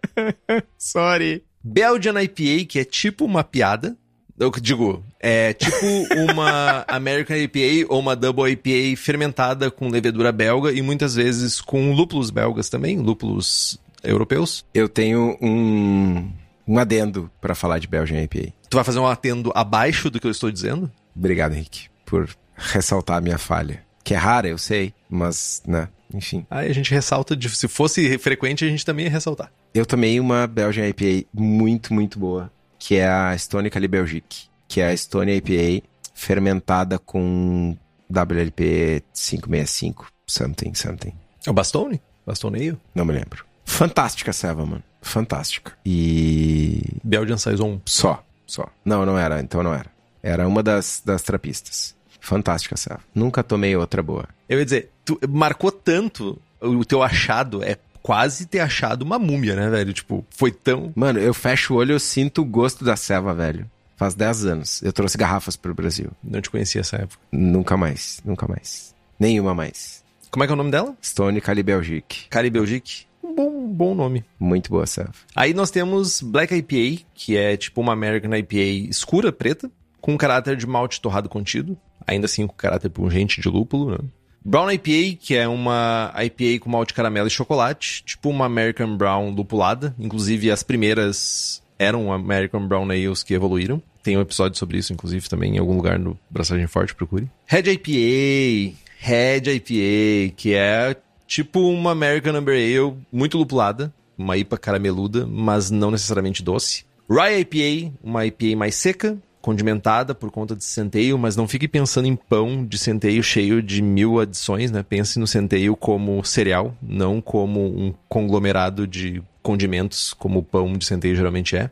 [0.78, 1.44] Sorry.
[1.62, 3.96] Belgian IPA, que é tipo uma piada.
[4.38, 5.86] Eu digo, é tipo
[6.16, 11.92] uma American IPA ou uma Double IPA fermentada com levedura belga e muitas vezes com
[11.92, 14.64] lúpulos belgas também, lúpulos europeus.
[14.74, 16.28] Eu tenho um,
[16.66, 18.52] um adendo para falar de Belgian IPA.
[18.68, 20.90] Tu vai fazer um adendo abaixo do que eu estou dizendo?
[21.14, 23.84] Obrigado, Henrique, por ressaltar a minha falha.
[24.02, 26.44] Que é rara, eu sei, mas, né, enfim.
[26.50, 29.52] Aí a gente ressalta, de, se fosse frequente, a gente também ia ressaltar.
[29.74, 34.82] Eu tomei uma Belgian IPA muito, muito boa, que é a Stone Cali Belgique, que
[34.82, 37.74] é a Stone IPA fermentada com
[38.10, 41.14] WLP 565, something, something.
[41.46, 42.02] É o Bastone?
[42.26, 42.78] Bastoneio?
[42.94, 43.46] Não me lembro.
[43.64, 44.82] Fantástica Seva, mano.
[45.00, 45.72] Fantástica.
[45.86, 46.98] E...
[47.02, 47.80] Belgian Saison.
[47.86, 48.68] Só, só.
[48.84, 49.90] Não, não era, então não era.
[50.22, 51.96] Era uma das, das trapistas.
[52.20, 53.00] Fantástica Seva.
[53.14, 54.28] Nunca tomei outra boa.
[54.48, 59.54] Eu ia dizer, tu marcou tanto o teu achado, é quase ter achado uma múmia,
[59.54, 59.92] né, velho?
[59.92, 60.92] Tipo, foi tão.
[60.94, 63.70] Mano, eu fecho o olho e eu sinto o gosto da ceva, velho.
[63.96, 64.82] Faz 10 anos.
[64.82, 66.10] Eu trouxe garrafas pro Brasil.
[66.22, 67.22] Não te conhecia essa época.
[67.30, 68.94] Nunca mais, nunca mais.
[69.18, 70.02] Nenhuma mais.
[70.30, 70.96] Como é que é o nome dela?
[71.04, 72.26] Stone Cali Belgique.
[72.28, 73.04] Cali Belgique?
[73.22, 74.24] Um bom, bom nome.
[74.40, 75.12] Muito boa ceva.
[75.36, 80.16] Aí nós temos Black IPA, que é tipo uma American IPA escura, preta, com um
[80.16, 81.78] caráter de malte torrado contido.
[82.04, 83.98] Ainda assim com caráter pungente de lúpulo, né?
[84.44, 89.30] Brown IPA, que é uma IPA com malte caramelo e chocolate, tipo uma American Brown
[89.30, 89.94] lupulada.
[89.98, 93.82] Inclusive, as primeiras eram American Brown Ales que evoluíram.
[94.02, 97.28] Tem um episódio sobre isso, inclusive, também em algum lugar no Braçagem Forte, procure.
[97.46, 104.58] Red IPA, Red IPA, que é tipo uma American Amber Ale muito lupulada, uma IPA
[104.58, 106.84] carameluda, mas não necessariamente doce.
[107.08, 112.06] Rye IPA, uma IPA mais seca, condimentada por conta de centeio, mas não fique pensando
[112.06, 114.82] em pão de centeio cheio de mil adições, né?
[114.88, 120.84] Pense no centeio como cereal, não como um conglomerado de condimentos, como o pão de
[120.84, 121.68] centeio geralmente é.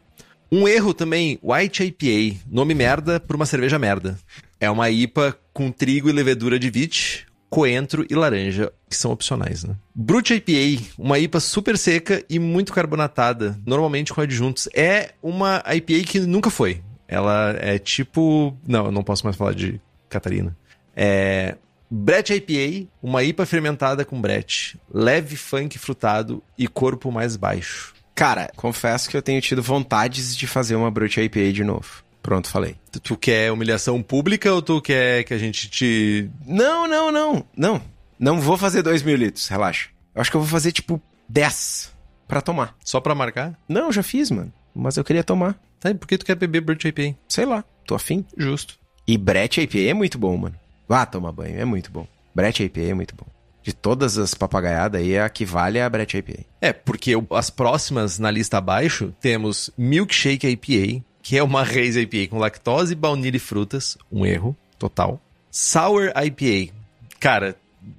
[0.52, 4.18] Um erro também, White IPA, nome merda por uma cerveja merda.
[4.58, 9.62] É uma IPA com trigo e levedura de wheat, coentro e laranja, que são opcionais,
[9.62, 9.76] né?
[9.94, 14.68] Brut IPA, uma IPA super seca e muito carbonatada, normalmente com adjuntos.
[14.74, 16.80] É uma IPA que nunca foi.
[17.10, 18.56] Ela é tipo.
[18.66, 20.56] Não, eu não posso mais falar de Catarina.
[20.94, 21.56] É.
[21.92, 24.78] Brett IPA, uma IPA fermentada com Brett.
[24.94, 27.92] Leve funk frutado e corpo mais baixo.
[28.14, 32.04] Cara, confesso que eu tenho tido vontades de fazer uma Brut IPA de novo.
[32.22, 32.76] Pronto, falei.
[32.92, 36.30] Tu, tu quer humilhação pública ou tu quer que a gente te.
[36.46, 37.44] Não, não, não.
[37.56, 37.82] Não.
[38.18, 39.88] Não vou fazer 2 mil litros, relaxa.
[40.14, 41.92] Eu acho que eu vou fazer tipo 10
[42.28, 42.76] pra tomar.
[42.84, 43.58] Só pra marcar?
[43.68, 44.52] Não, eu já fiz, mano.
[44.72, 45.58] Mas eu queria tomar.
[45.80, 47.16] Tá, e por que tu quer beber Brut IPA?
[47.26, 48.24] Sei lá, tô afim.
[48.36, 48.78] Justo.
[49.06, 50.54] E Brett IPA é muito bom, mano.
[50.86, 52.06] Vá tomar banho, é muito bom.
[52.34, 53.26] Brett IPA é muito bom.
[53.62, 56.44] De todas as papagaiadas aí, a que vale é a Brett IPA.
[56.60, 62.30] É, porque as próximas na lista abaixo temos Milkshake IPA, que é uma Haze IPA
[62.30, 63.96] com lactose, baunilha e frutas.
[64.12, 65.20] Um erro total.
[65.50, 66.72] Sour IPA.
[67.18, 67.56] Cara,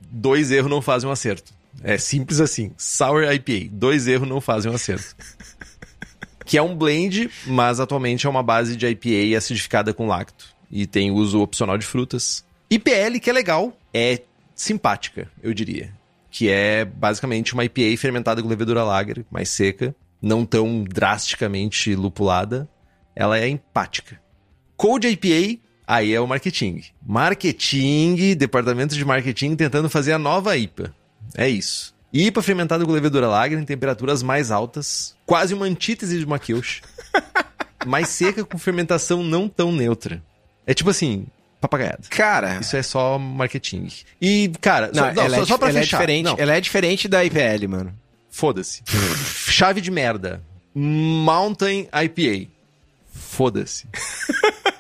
[0.10, 1.54] dois erros não fazem um acerto.
[1.84, 2.72] É simples assim.
[2.78, 3.70] Sour IPA.
[3.72, 5.16] Dois erros não fazem um acerto.
[6.46, 10.56] Que é um blend, mas atualmente é uma base de IPA acidificada com lacto.
[10.72, 12.46] E tem uso opcional de frutas.
[12.70, 14.22] IPL, que é legal, é
[14.56, 15.94] simpática, eu diria.
[16.30, 22.70] Que é basicamente uma IPA fermentada com levedura lager, mais seca, não tão drasticamente lupulada.
[23.14, 24.22] Ela é empática.
[24.78, 26.84] Cold IPA, aí é o marketing.
[27.06, 30.96] Marketing, departamento de marketing tentando fazer a nova IPA.
[31.36, 31.94] É isso.
[32.14, 36.40] IPA fermentada com levedura lager em temperaturas mais altas, quase uma antítese de uma
[37.86, 40.22] mais seca com fermentação não tão neutra.
[40.68, 41.26] É tipo assim,
[41.60, 42.04] papagaiada.
[42.10, 43.88] Cara, Isso é só marketing.
[44.22, 45.98] E, cara, não, só, não, ela, só, é, só pra ela é fechar.
[45.98, 46.26] diferente.
[46.26, 47.94] Não, Ela é diferente da IPL, mano.
[48.30, 48.84] Foda-se.
[49.48, 50.42] Chave de merda.
[50.74, 52.50] Mountain IPA.
[53.14, 53.88] Foda-se.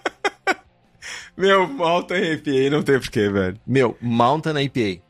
[1.35, 3.57] Meu, malta IPA não tem porquê, velho.
[3.65, 5.01] Meu, Mountain IPA.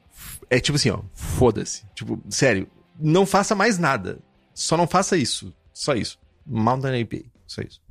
[0.52, 1.00] É tipo assim, ó.
[1.16, 1.84] Foda-se.
[1.96, 2.68] Tipo, sério.
[3.00, 4.20] Não faça mais nada.
[4.54, 5.54] Só não faça isso.
[5.74, 6.20] Só isso.
[6.46, 7.24] Mountain IPA.
[7.48, 7.82] Só isso.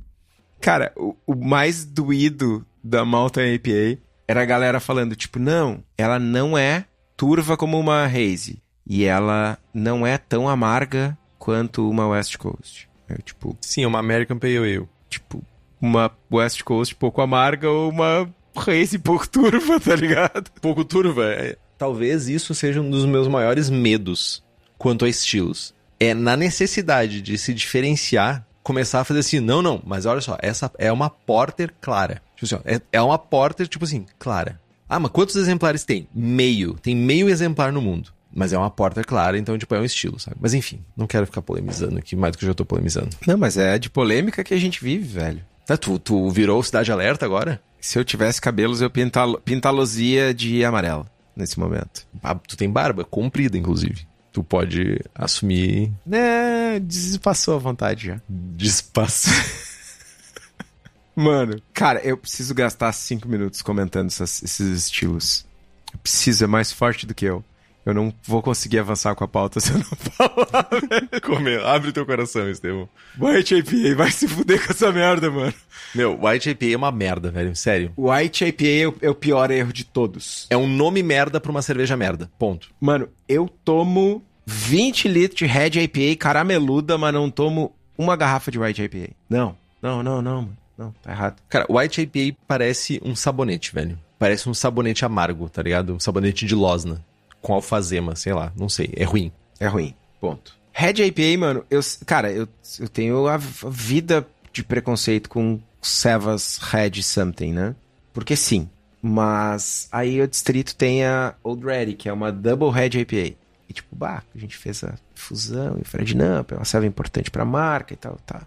[0.61, 6.19] Cara, o, o mais doído da Mountain IPA era a galera falando, tipo, não, ela
[6.19, 6.85] não é
[7.17, 8.61] turva como uma Haze.
[8.85, 12.87] E ela não é tão amarga quanto uma West Coast.
[13.09, 14.87] É tipo, Sim, uma American Pale Ale.
[15.09, 15.43] tipo,
[15.81, 20.51] uma West Coast pouco amarga ou uma Haze pouco turva, tá ligado?
[20.61, 21.25] Pouco turva.
[21.25, 24.43] é- Talvez isso seja um dos meus maiores medos
[24.77, 25.73] quanto a estilos.
[25.99, 30.37] É na necessidade de se diferenciar, começar a fazer assim, não, não, mas olha só,
[30.43, 32.21] essa é uma porter clara.
[32.35, 34.61] Tipo assim, ó, é, é uma porter, tipo assim, clara.
[34.87, 36.07] Ah, mas quantos exemplares tem?
[36.13, 36.75] Meio.
[36.75, 38.13] Tem meio exemplar no mundo.
[38.31, 40.37] Mas é uma porter clara, então, tipo, é um estilo, sabe?
[40.39, 43.09] Mas enfim, não quero ficar polemizando aqui mais do que eu já tô polemizando.
[43.25, 45.41] Não, mas é de polêmica que a gente vive, velho.
[45.65, 47.59] Tá, tu, tu virou Cidade Alerta agora?
[47.79, 52.05] Se eu tivesse cabelos, eu pintalo, pintalozia de amarelo nesse momento.
[52.23, 54.07] Ah, tu tem barba, comprida, inclusive.
[54.31, 58.21] Tu pode assumir É, despassou a vontade já.
[58.29, 59.29] despaço.
[61.15, 65.45] Mano, cara, eu preciso gastar cinco minutos comentando essas- esses estilos.
[65.93, 67.43] Eu preciso, é mais forte do que eu.
[67.85, 71.21] Eu não vou conseguir avançar com a pauta se eu não falar, velho.
[71.21, 72.87] Come, abre teu coração, Estevão.
[73.19, 75.53] White IPA, vai se fuder com essa merda, mano.
[75.95, 77.55] Meu, White IPA é uma merda, velho.
[77.55, 77.91] Sério.
[77.97, 80.45] White IPA é o, é o pior erro de todos.
[80.49, 82.29] É um nome merda pra uma cerveja merda.
[82.37, 82.69] Ponto.
[82.79, 88.59] Mano, eu tomo 20 litros de Red IPA carameluda, mas não tomo uma garrafa de
[88.59, 89.09] White IPA.
[89.29, 90.57] Não, não, não, não, mano.
[90.77, 91.41] Não, tá errado.
[91.47, 93.99] Cara, White IPA parece um sabonete, velho.
[94.17, 95.93] Parece um sabonete amargo, tá ligado?
[95.93, 97.03] Um sabonete de losna.
[97.41, 98.51] Com alfazema, sei lá.
[98.55, 98.91] Não sei.
[98.95, 99.31] É ruim.
[99.59, 99.95] É ruim.
[100.19, 100.55] Ponto.
[100.73, 102.47] Red IPA, mano, eu, cara, eu,
[102.79, 107.75] eu tenho a, vida de preconceito com Sevas Red Something, né?
[108.13, 108.69] Porque sim.
[109.01, 113.35] Mas aí o distrito tem a Old Ready, que é uma Double Red IPA.
[113.67, 116.85] E tipo, bah, a gente fez a fusão e o Fred não, é uma ceva
[116.85, 118.45] importante pra marca e tal, tá.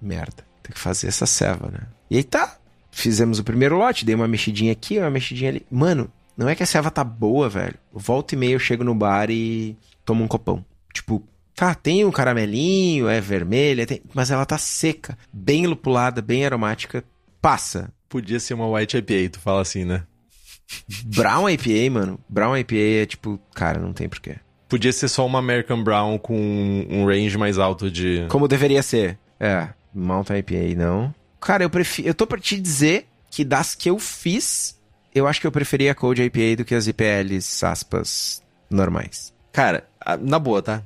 [0.00, 0.44] Merda.
[0.62, 1.80] Tem que fazer essa ceva, né?
[2.08, 2.56] E aí tá.
[2.92, 5.66] Fizemos o primeiro lote, dei uma mexidinha aqui, uma mexidinha ali.
[5.70, 6.10] Mano,
[6.40, 7.74] não é que a ceva tá boa, velho.
[7.92, 10.64] Volta e meia eu chego no bar e tomo um copão.
[10.92, 11.22] Tipo,
[11.54, 17.04] tá, tem um caramelinho, é vermelha, tem- mas ela tá seca, bem lupulada, bem aromática.
[17.40, 17.92] Passa.
[18.08, 20.02] Podia ser uma White IPA, tu fala assim, né?
[21.04, 22.18] Brown IPA, mano.
[22.28, 24.36] Brown IPA é tipo, cara, não tem porquê.
[24.68, 28.24] Podia ser só uma American Brown com um range mais alto de.
[28.28, 29.18] Como deveria ser.
[29.38, 31.14] É, Mountain IPA não.
[31.40, 32.06] Cara, eu prefiro.
[32.08, 34.78] Eu tô pra te dizer que das que eu fiz,
[35.14, 39.32] eu acho que eu preferia a Cold IPA do que as IPLs, aspas, normais.
[39.52, 39.88] Cara,
[40.20, 40.82] na boa, tá?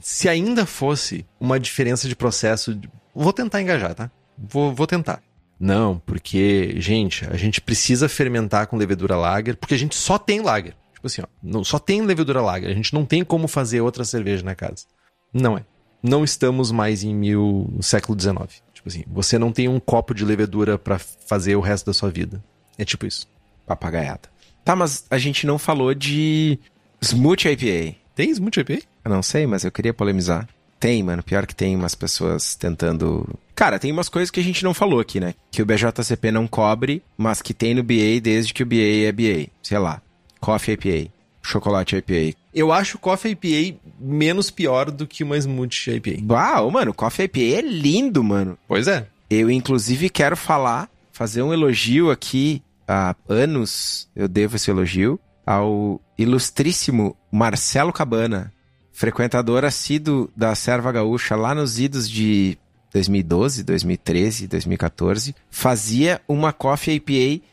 [0.00, 2.78] Se ainda fosse uma diferença de processo.
[3.14, 4.10] Vou tentar engajar, tá?
[4.36, 5.22] Vou, vou tentar.
[5.58, 10.40] Não, porque, gente, a gente precisa fermentar com levedura lager, porque a gente só tem
[10.40, 10.74] lager.
[10.92, 12.70] Tipo assim, ó, não, só tem levedura lager.
[12.70, 14.84] A gente não tem como fazer outra cerveja na casa.
[15.32, 15.64] Não é.
[16.02, 18.62] Não estamos mais em mil, século XIX.
[18.72, 22.10] Tipo assim, você não tem um copo de levedura para fazer o resto da sua
[22.10, 22.42] vida.
[22.78, 23.26] É tipo isso.
[23.66, 24.28] Papagaiada.
[24.64, 26.58] Tá, mas a gente não falou de
[27.00, 27.96] Smooth IPA.
[28.14, 28.78] Tem Smooth IPA?
[29.04, 30.48] Eu não sei, mas eu queria polemizar.
[30.78, 31.22] Tem, mano.
[31.22, 33.28] Pior que tem umas pessoas tentando.
[33.54, 35.34] Cara, tem umas coisas que a gente não falou aqui, né?
[35.50, 39.12] Que o BJCP não cobre, mas que tem no BA desde que o BA é
[39.12, 39.50] BA.
[39.62, 40.02] Sei lá.
[40.40, 41.10] Coffee IPA.
[41.42, 42.36] Chocolate IPA.
[42.52, 46.32] Eu acho o Coffee IPA menos pior do que uma Smooth IPA.
[46.32, 46.92] Uau, mano.
[46.92, 48.58] Coffee IPA é lindo, mano.
[48.66, 49.06] Pois é.
[49.30, 52.62] Eu, inclusive, quero falar, fazer um elogio aqui.
[52.86, 58.52] Há anos eu devo esse elogio ao ilustríssimo Marcelo Cabana,
[58.92, 62.58] frequentador assíduo da Serva Gaúcha lá nos idos de
[62.92, 67.44] 2012, 2013, 2014, fazia uma coffee IPA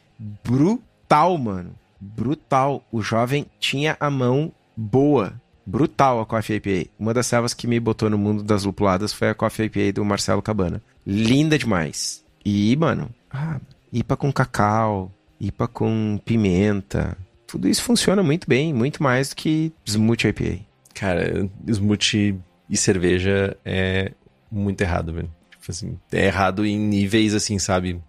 [0.43, 1.75] brutal, mano.
[1.99, 2.83] Brutal.
[2.91, 5.33] O jovem tinha a mão boa.
[5.65, 6.89] Brutal a Coffee IPA.
[6.99, 10.05] Uma das servas que me botou no mundo das lupuladas foi a Coffee IPA do
[10.05, 10.81] Marcelo Cabana.
[11.05, 12.23] Linda demais.
[12.43, 13.59] E, mano, ah,
[13.91, 17.17] IPA com cacau, IPA com pimenta.
[17.47, 20.59] Tudo isso funciona muito bem, muito mais do que Smooth IPA.
[20.93, 24.11] Cara, smoothie e cerveja é
[24.51, 25.29] muito errado, velho.
[25.51, 27.99] Tipo assim, é errado em níveis assim, sabe?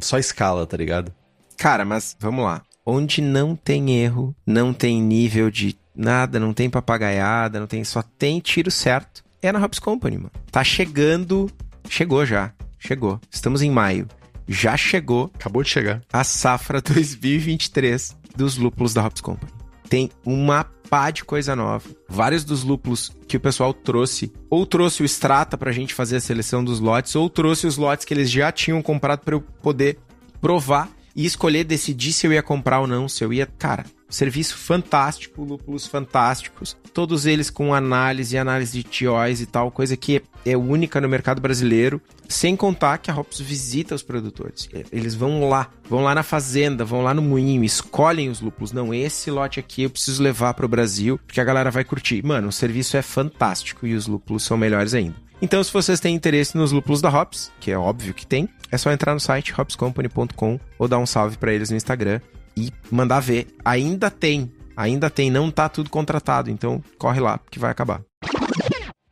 [0.00, 1.12] Só escala, tá ligado?
[1.56, 2.62] Cara, mas vamos lá.
[2.84, 8.02] Onde não tem erro, não tem nível de nada, não tem papagaiada, não tem, só
[8.02, 9.22] tem tiro certo.
[9.40, 10.32] É na Hops Company, mano.
[10.50, 11.50] Tá chegando,
[11.88, 13.20] chegou já, chegou.
[13.30, 14.08] Estamos em maio.
[14.46, 15.30] Já chegou.
[15.34, 16.02] Acabou de chegar.
[16.12, 19.52] A safra 2023 dos lúpulos da Hops Company.
[19.88, 21.88] Tem uma pá de coisa nova.
[22.08, 26.20] Vários dos lúpulos que o pessoal trouxe, ou trouxe o extrata pra gente fazer a
[26.20, 29.98] seleção dos lotes, ou trouxe os lotes que eles já tinham comprado para eu poder
[30.40, 33.46] provar e escolher, decidir se eu ia comprar ou não, se eu ia.
[33.46, 39.96] Cara, serviço fantástico, lúpulos fantásticos, todos eles com análise, análise de tióis e tal, coisa
[39.96, 44.68] que é única no mercado brasileiro, sem contar que a Hops visita os produtores.
[44.90, 48.72] Eles vão lá, vão lá na fazenda, vão lá no moinho, escolhem os lúpulos.
[48.72, 52.24] Não, esse lote aqui eu preciso levar para o Brasil, porque a galera vai curtir.
[52.24, 55.16] Mano, o serviço é fantástico e os lúpulos são melhores ainda.
[55.40, 58.78] Então, se vocês têm interesse nos lúpulos da Hops, que é óbvio que tem, é
[58.78, 62.20] só entrar no site hopscompany.com ou dar um salve para eles no Instagram
[62.56, 63.48] e mandar ver.
[63.64, 68.00] Ainda tem, ainda tem, não tá tudo contratado, então corre lá que vai acabar.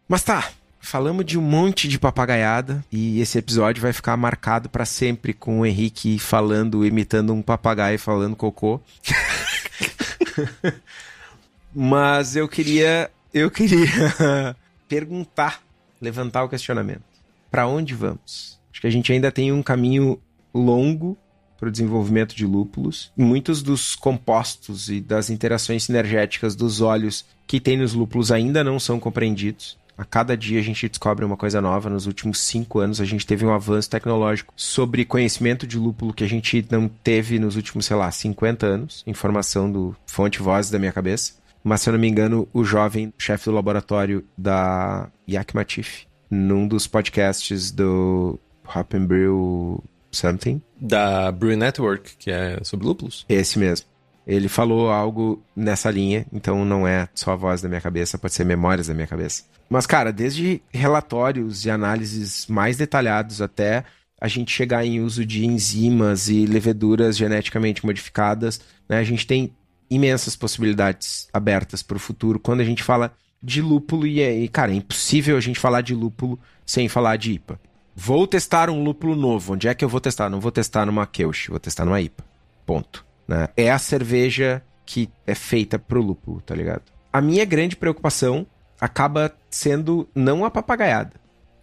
[0.09, 4.84] Mas tá, falamos de um monte de papagaiada e esse episódio vai ficar marcado para
[4.84, 8.80] sempre com o Henrique falando, imitando um papagaio falando cocô.
[11.72, 13.86] Mas eu queria, eu queria
[14.88, 15.62] perguntar,
[16.01, 17.05] levantar o questionamento.
[17.51, 18.59] Para onde vamos?
[18.72, 20.20] Acho que a gente ainda tem um caminho
[20.53, 21.16] longo
[21.61, 23.12] para o desenvolvimento de lúpulos.
[23.14, 28.80] Muitos dos compostos e das interações sinergéticas dos óleos que tem nos lúpulos ainda não
[28.80, 29.78] são compreendidos.
[29.98, 31.90] A cada dia a gente descobre uma coisa nova.
[31.90, 36.24] Nos últimos cinco anos a gente teve um avanço tecnológico sobre conhecimento de lúpulo que
[36.24, 39.04] a gente não teve nos últimos, sei lá, 50 anos.
[39.06, 41.34] Informação do fonte voz da minha cabeça.
[41.62, 46.66] Mas se eu não me engano, o jovem chefe do laboratório da Yakima Chief, num
[46.66, 48.40] dos podcasts do
[48.74, 50.61] Hop and Brew Something.
[50.80, 53.24] Da Brew Network, que é sobre lúpulos?
[53.28, 53.86] Esse mesmo.
[54.26, 58.34] Ele falou algo nessa linha, então não é só a voz da minha cabeça, pode
[58.34, 59.44] ser memórias da minha cabeça.
[59.68, 63.84] Mas, cara, desde relatórios e análises mais detalhados até
[64.20, 69.52] a gente chegar em uso de enzimas e leveduras geneticamente modificadas, né, a gente tem
[69.88, 74.48] imensas possibilidades abertas para o futuro quando a gente fala de lúpulo e, é, e,
[74.48, 77.58] cara, é impossível a gente falar de lúpulo sem falar de IPA.
[77.95, 79.55] Vou testar um lúpulo novo.
[79.55, 80.28] Onde é que eu vou testar?
[80.30, 82.24] Não vou testar numa Keush, vou testar numa IPA.
[82.64, 83.05] Ponto.
[83.26, 83.49] Né?
[83.57, 86.82] É a cerveja que é feita pro lúpulo, tá ligado?
[87.12, 88.47] A minha grande preocupação
[88.80, 91.12] acaba sendo não a papagaiada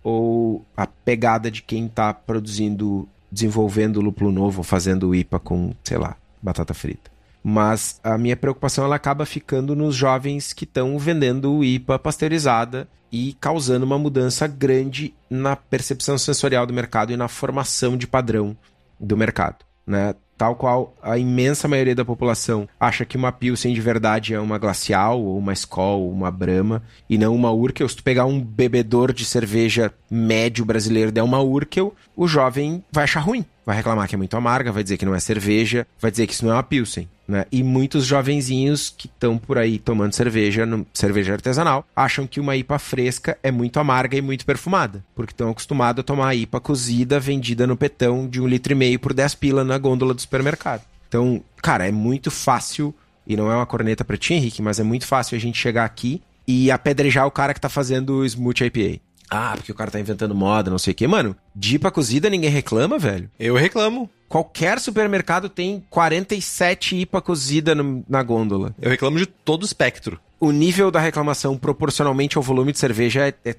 [0.04, 6.16] ou a pegada de quem tá produzindo, desenvolvendo lúpulo novo, fazendo IPA com, sei lá,
[6.42, 7.12] batata frita.
[7.50, 13.38] Mas a minha preocupação ela acaba ficando nos jovens que estão vendendo IPA pasteurizada e
[13.40, 18.58] causando uma mudança grande na percepção sensorial do mercado e na formação de padrão
[19.00, 19.64] do mercado.
[19.86, 20.14] Né?
[20.38, 24.58] tal qual a imensa maioria da população acha que uma Pilsen de verdade é uma
[24.58, 27.88] glacial, ou uma Skol, ou uma Brahma, e não uma Urkel.
[27.88, 32.84] Se tu pegar um bebedor de cerveja médio brasileiro e der uma Urkel, o jovem
[32.92, 33.46] vai achar ruim.
[33.66, 36.34] Vai reclamar que é muito amarga, vai dizer que não é cerveja, vai dizer que
[36.34, 37.08] isso não é uma Pilsen.
[37.28, 37.46] Né?
[37.52, 42.56] E muitos jovenzinhos que estão por aí tomando cerveja, no, cerveja artesanal, acham que uma
[42.56, 47.20] IPA fresca é muito amarga e muito perfumada, porque estão acostumados a tomar IPA cozida
[47.20, 50.84] vendida no petão de um litro e meio por 10 pila na gôndola do supermercado.
[51.10, 54.84] Então, cara, é muito fácil, e não é uma corneta pra ti, Henrique, mas é
[54.84, 58.64] muito fácil a gente chegar aqui e apedrejar o cara que tá fazendo o Smooth
[58.64, 59.02] IPA.
[59.30, 61.06] Ah, porque o cara tá inventando moda, não sei o quê.
[61.06, 63.30] Mano, dipa cozida ninguém reclama, velho.
[63.38, 64.10] Eu reclamo.
[64.28, 68.76] Qualquer supermercado tem 47 IPA cozida no, na gôndola.
[68.82, 70.20] Eu reclamo de todo o espectro.
[70.40, 73.56] O nível da reclamação proporcionalmente ao volume de cerveja é, é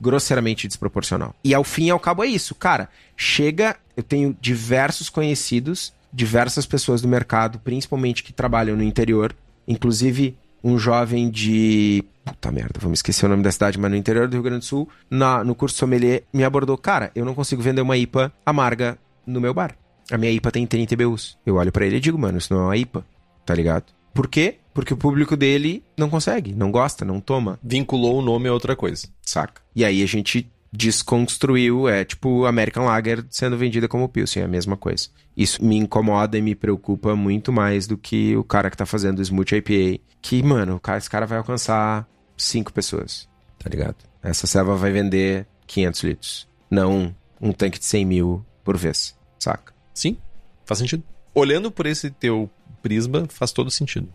[0.00, 1.34] grosseiramente desproporcional.
[1.44, 2.54] E ao fim e ao cabo é isso.
[2.54, 3.76] Cara, chega.
[3.96, 9.34] Eu tenho diversos conhecidos, diversas pessoas do mercado, principalmente que trabalham no interior,
[9.66, 12.04] inclusive um jovem de.
[12.24, 14.64] Puta merda, vamos esquecer o nome da cidade, mas no interior do Rio Grande do
[14.64, 16.76] Sul, na, no curso sommelier, me abordou.
[16.76, 19.76] Cara, eu não consigo vender uma IPA amarga no meu bar.
[20.10, 21.38] A minha IPA tem 30 IBUs.
[21.44, 23.04] Eu olho para ele e digo, mano, isso não é uma IPA,
[23.44, 23.84] tá ligado?
[24.14, 24.56] Por quê?
[24.72, 27.58] Porque o público dele não consegue, não gosta, não toma.
[27.62, 29.08] Vinculou o nome a outra coisa.
[29.22, 29.60] Saca?
[29.74, 34.48] E aí a gente desconstruiu, é tipo American Lager sendo vendida como Pilsen, é a
[34.48, 35.08] mesma coisa.
[35.36, 39.18] Isso me incomoda e me preocupa muito mais do que o cara que tá fazendo
[39.18, 43.28] o Smooth IPA, que, mano, esse cara vai alcançar cinco pessoas,
[43.58, 43.96] tá ligado?
[44.22, 49.75] Essa serva vai vender 500 litros, não um tanque de 100 mil por vez, saca?
[49.96, 50.18] Sim,
[50.66, 51.02] faz sentido.
[51.34, 52.50] Olhando por esse teu
[52.82, 54.08] prisma, faz todo sentido.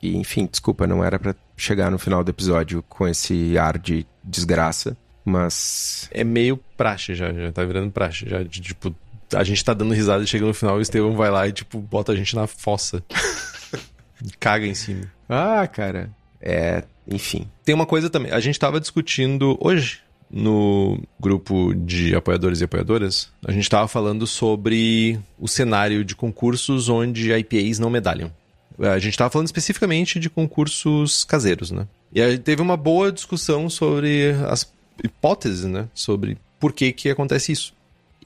[0.00, 4.06] E, enfim, desculpa, não era para chegar no final do episódio com esse ar de
[4.22, 6.08] desgraça, mas.
[6.12, 8.28] É meio praxe já, já tá virando praxe.
[8.28, 8.94] Já, de, tipo,
[9.34, 11.52] a gente tá dando risada e chega no final e o Estevão vai lá e,
[11.52, 13.02] tipo, bota a gente na fossa.
[14.38, 15.10] Caga em cima.
[15.28, 16.10] Ah, cara.
[16.40, 17.50] É, enfim.
[17.64, 18.30] Tem uma coisa também.
[18.30, 20.03] A gente tava discutindo hoje
[20.34, 23.28] no grupo de apoiadores e apoiadoras.
[23.46, 28.32] A gente tava falando sobre o cenário de concursos onde IPAs não medalham.
[28.80, 31.86] A gente tava falando especificamente de concursos caseiros, né?
[32.12, 34.68] E aí teve uma boa discussão sobre as
[35.04, 35.88] hipóteses, né?
[35.94, 37.72] Sobre por que que acontece isso.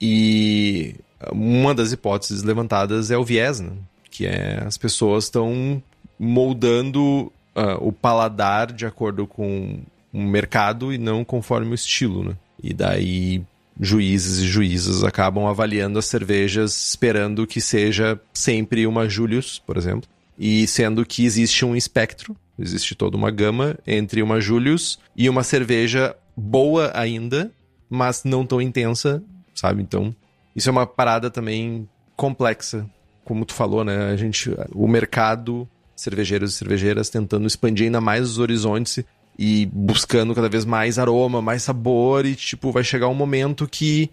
[0.01, 0.95] E
[1.31, 3.73] uma das hipóteses levantadas é o viés, né?
[4.09, 5.83] Que é as pessoas estão
[6.17, 9.79] moldando uh, o paladar de acordo com
[10.13, 12.35] o mercado e não conforme o estilo, né?
[12.61, 13.41] E daí
[13.79, 20.09] juízes e juízas acabam avaliando as cervejas esperando que seja sempre uma Julius, por exemplo,
[20.37, 25.43] e sendo que existe um espectro, existe toda uma gama entre uma Julius e uma
[25.43, 27.51] cerveja boa ainda,
[27.89, 29.23] mas não tão intensa,
[29.55, 29.81] sabe?
[29.81, 30.13] Então,
[30.55, 32.85] isso é uma parada também complexa,
[33.23, 34.11] como tu falou, né?
[34.11, 39.03] A gente, o mercado, cervejeiros e cervejeiras tentando expandir ainda mais os horizontes
[39.41, 44.11] e buscando cada vez mais aroma, mais sabor e tipo vai chegar um momento que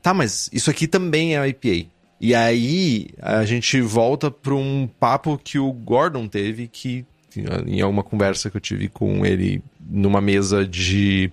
[0.00, 1.90] tá, mas isso aqui também é IPA.
[2.20, 7.04] E aí a gente volta para um papo que o Gordon teve que
[7.66, 11.32] em alguma conversa que eu tive com ele numa mesa de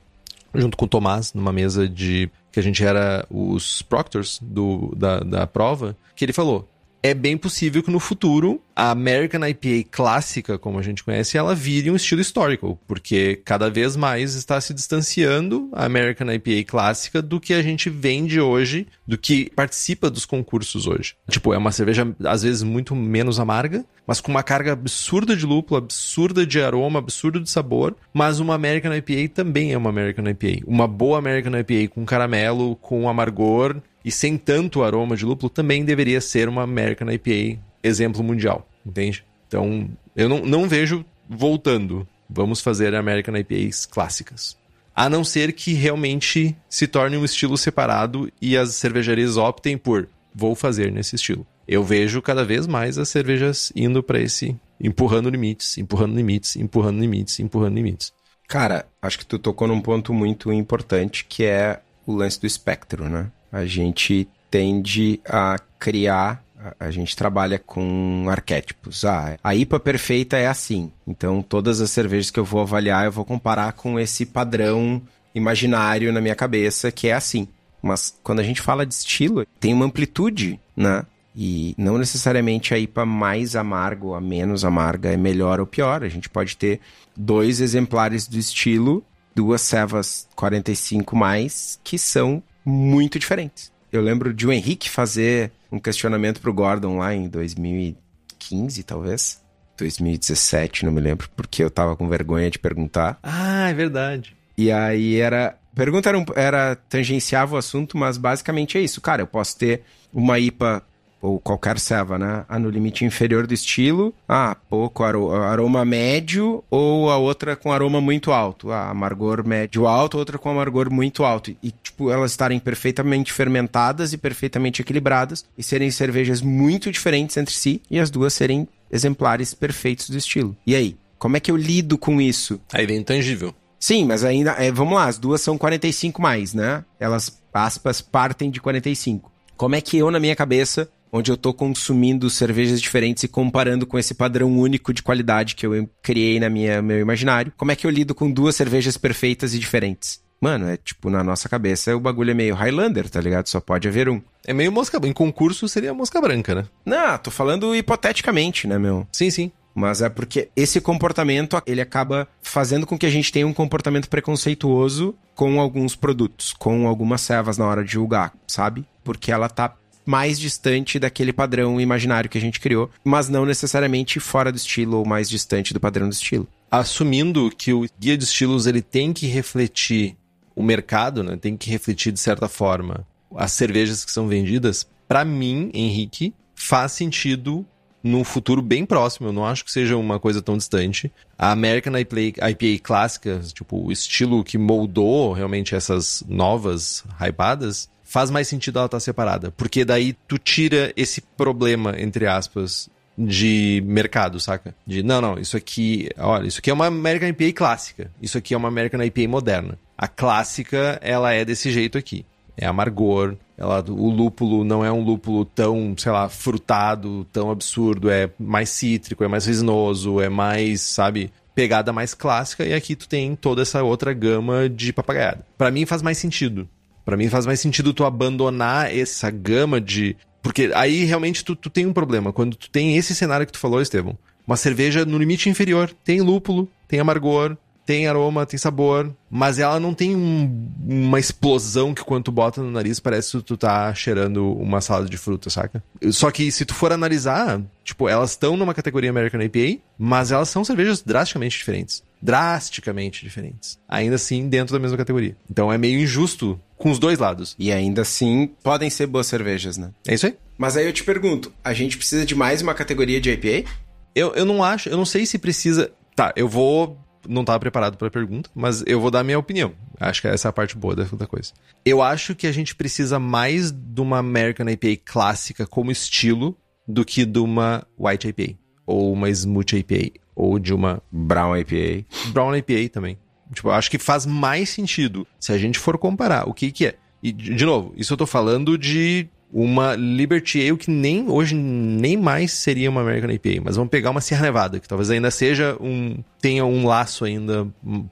[0.55, 2.31] junto com o Tomás, numa mesa de.
[2.51, 6.67] que a gente era os proctors do, da, da prova, que ele falou:
[7.01, 11.55] é bem possível que no futuro a American IPA clássica, como a gente conhece, ela
[11.55, 17.21] vire um estilo histórico, porque cada vez mais está se distanciando a American IPA clássica
[17.21, 21.15] do que a gente vende hoje, do que participa dos concursos hoje.
[21.29, 25.45] Tipo, é uma cerveja às vezes muito menos amarga, mas com uma carga absurda de
[25.45, 30.25] lúpulo, absurda de aroma, absurda de sabor, mas uma American IPA também é uma American
[30.27, 30.63] IPA.
[30.65, 35.83] Uma boa American IPA com caramelo, com amargor e sem tanto aroma de lúpulo também
[35.83, 39.21] deveria ser uma American IPA exemplo mundial, entende?
[39.45, 42.07] Então, eu não, não vejo voltando.
[42.29, 44.55] Vamos fazer American IPAs clássicas.
[44.95, 50.07] A não ser que realmente se torne um estilo separado e as cervejarias optem por
[50.33, 51.45] vou fazer nesse estilo.
[51.67, 57.01] Eu vejo cada vez mais as cervejas indo para esse empurrando limites, empurrando limites, empurrando
[57.01, 58.13] limites, empurrando limites.
[58.47, 63.09] Cara, acho que tu tocou num ponto muito importante que é o lance do espectro,
[63.09, 63.29] né?
[63.51, 66.43] A gente tende a criar
[66.79, 69.05] a gente trabalha com arquétipos.
[69.05, 70.91] Ah, a IPA perfeita é assim.
[71.05, 75.01] Então, todas as cervejas que eu vou avaliar, eu vou comparar com esse padrão
[75.33, 77.47] imaginário na minha cabeça que é assim.
[77.81, 81.05] Mas quando a gente fala de estilo, tem uma amplitude, né?
[81.35, 86.03] E não necessariamente a IPA mais amarga ou a menos amarga é melhor ou pior.
[86.03, 86.79] A gente pode ter
[87.15, 93.71] dois exemplares do estilo, duas cevas 45 mais, que são muito diferentes.
[93.91, 99.41] Eu lembro de o Henrique fazer um questionamento pro Gordon lá em 2015, talvez.
[99.77, 103.17] 2017, não me lembro, porque eu tava com vergonha de perguntar.
[103.23, 104.35] Ah, é verdade.
[104.57, 105.55] E aí era.
[105.73, 108.99] Pergunta era, um, era tangenciava o assunto, mas basicamente é isso.
[108.99, 110.83] Cara, eu posso ter uma IPA
[111.21, 112.45] ou qualquer ceva, né?
[112.47, 117.99] Ah, no limite inferior do estilo, ah, pouco aroma médio, ou a outra com aroma
[117.99, 118.71] muito alto.
[118.71, 121.55] Ah, amargor médio alto, outra com amargor muito alto.
[121.61, 127.53] E, tipo, elas estarem perfeitamente fermentadas e perfeitamente equilibradas, e serem cervejas muito diferentes entre
[127.53, 130.55] si, e as duas serem exemplares perfeitos do estilo.
[130.65, 130.97] E aí?
[131.17, 132.61] Como é que eu lido com isso?
[132.71, 133.53] Aí vem intangível.
[133.79, 134.51] Sim, mas ainda.
[134.51, 136.83] É, vamos lá, as duas são 45 mais, né?
[136.99, 139.31] Elas, aspas, partem de 45.
[139.55, 143.85] Como é que eu, na minha cabeça, onde eu estou consumindo cervejas diferentes e comparando
[143.85, 147.75] com esse padrão único de qualidade que eu criei na minha meu imaginário, como é
[147.75, 150.21] que eu lido com duas cervejas perfeitas e diferentes?
[150.39, 153.47] Mano, é tipo, na nossa cabeça o bagulho é meio Highlander, tá ligado?
[153.47, 154.21] Só pode haver um.
[154.45, 154.99] É meio mosca.
[155.03, 156.65] Em concurso seria mosca branca, né?
[156.85, 159.07] Não, tô falando hipoteticamente, né, meu?
[159.11, 159.51] Sim, sim.
[159.73, 164.09] Mas é porque esse comportamento, ele acaba fazendo com que a gente tenha um comportamento
[164.09, 168.87] preconceituoso com alguns produtos, com algumas servas na hora de julgar, sabe?
[169.03, 169.75] Porque ela tá
[170.07, 174.97] mais distante daquele padrão imaginário que a gente criou, mas não necessariamente fora do estilo
[174.97, 176.47] ou mais distante do padrão do estilo.
[176.71, 180.15] Assumindo que o guia de estilos ele tem que refletir
[180.55, 181.35] o mercado, né?
[181.35, 183.05] Tem que refletir de certa forma
[183.35, 184.87] as cervejas que são vendidas.
[185.07, 187.65] Para mim, Henrique, faz sentido
[188.03, 191.11] num futuro bem próximo, eu não acho que seja uma coisa tão distante.
[191.37, 198.31] A American IPA, IPA clássica, tipo, o estilo que moldou realmente essas novas hypadas, faz
[198.31, 199.53] mais sentido ela estar tá separada.
[199.55, 204.73] Porque daí tu tira esse problema, entre aspas, de mercado, saca?
[204.87, 208.11] De, não, não, isso aqui, olha, isso aqui é uma American IPA clássica.
[208.19, 209.77] Isso aqui é uma American IPA moderna.
[209.95, 212.25] A clássica, ela é desse jeito aqui.
[212.57, 218.09] É amargor, ela, o lúpulo não é um lúpulo tão, sei lá, frutado, tão absurdo,
[218.09, 223.07] é mais cítrico, é mais resinoso, é mais, sabe, pegada mais clássica, e aqui tu
[223.07, 225.45] tem toda essa outra gama de papagaiada.
[225.55, 226.67] Para mim faz mais sentido.
[227.07, 230.17] Para mim faz mais sentido tu abandonar essa gama de.
[230.43, 232.33] Porque aí realmente tu, tu tem um problema.
[232.33, 236.19] Quando tu tem esse cenário que tu falou, Estevão, uma cerveja no limite inferior, tem
[236.19, 237.55] lúpulo, tem amargor,
[237.85, 242.61] tem aroma, tem sabor, mas ela não tem um, uma explosão que quando tu bota
[242.61, 245.81] no nariz parece que tu tá cheirando uma salada de fruta, saca?
[246.11, 250.49] Só que se tu for analisar, tipo, elas estão numa categoria American IPA, mas elas
[250.49, 252.03] são cervejas drasticamente diferentes.
[252.21, 253.79] Drasticamente diferentes.
[253.87, 255.35] Ainda assim, dentro da mesma categoria.
[255.49, 257.55] Então é meio injusto com os dois lados.
[257.57, 259.91] E ainda assim, podem ser boas cervejas, né?
[260.07, 260.35] É isso aí.
[260.57, 263.69] Mas aí eu te pergunto, a gente precisa de mais uma categoria de IPA?
[264.15, 265.91] Eu, eu não acho, eu não sei se precisa.
[266.15, 266.97] Tá, eu vou
[267.27, 269.73] não estava preparado para a pergunta, mas eu vou dar a minha opinião.
[269.99, 271.51] Acho que essa é a parte boa da, da coisa.
[271.85, 276.57] Eu acho que a gente precisa mais de uma American IPA clássica como estilo
[276.87, 282.05] do que de uma White IPA, ou uma Smooth IPA, ou de uma Brown IPA.
[282.31, 283.17] Brown IPA também.
[283.51, 286.95] Tipo, acho que faz mais sentido se a gente for comparar o que que é.
[287.23, 292.17] E, de novo, isso eu tô falando de uma Liberty Ale que nem hoje nem
[292.17, 295.75] mais seria uma American IPA, mas vamos pegar uma Sierra Nevada, que talvez ainda seja
[295.79, 297.65] um tenha um laço ainda,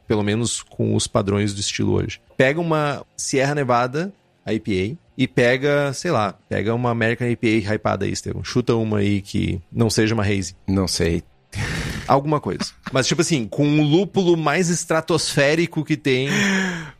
[0.07, 2.19] pelo menos com os padrões do estilo hoje.
[2.37, 4.13] Pega uma Sierra Nevada
[4.47, 8.43] IPA e pega, sei lá, pega uma American IPA hypada aí, Estevam.
[8.43, 10.55] Chuta uma aí que não seja uma haze.
[10.67, 11.21] Não sei.
[12.07, 12.65] Alguma coisa.
[12.91, 16.29] Mas, tipo assim, com o lúpulo mais estratosférico que tem.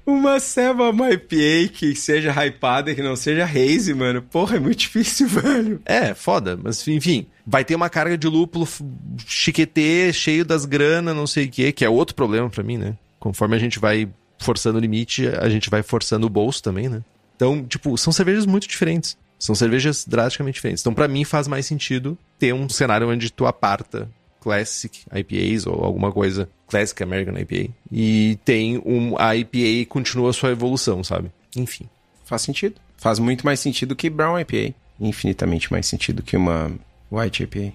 [0.06, 4.22] Uma ceva IPA que seja hypada e que não seja haze, mano.
[4.22, 5.82] Porra, é muito difícil, velho.
[5.86, 6.58] É, foda.
[6.62, 8.68] Mas, enfim, vai ter uma carga de lúpulo
[9.28, 12.96] chiquetê, cheio das granas, não sei o quê, que é outro problema para mim, né?
[13.20, 14.08] Conforme a gente vai
[14.40, 17.02] forçando o limite, a gente vai forçando o bolso também, né?
[17.36, 19.18] Então, tipo, são cervejas muito diferentes.
[19.38, 20.82] São cervejas drasticamente diferentes.
[20.82, 24.10] Então, para mim, faz mais sentido ter um cenário onde tu aparta
[24.46, 27.74] Classic IPAs ou alguma coisa Classic American IPA.
[27.92, 29.18] E tem um.
[29.18, 31.32] A IPA continua a sua evolução, sabe?
[31.58, 31.90] Enfim.
[32.24, 32.76] Faz sentido.
[32.96, 34.76] Faz muito mais sentido que Brown IPA.
[35.00, 36.72] Infinitamente mais sentido que uma
[37.12, 37.74] White IPA.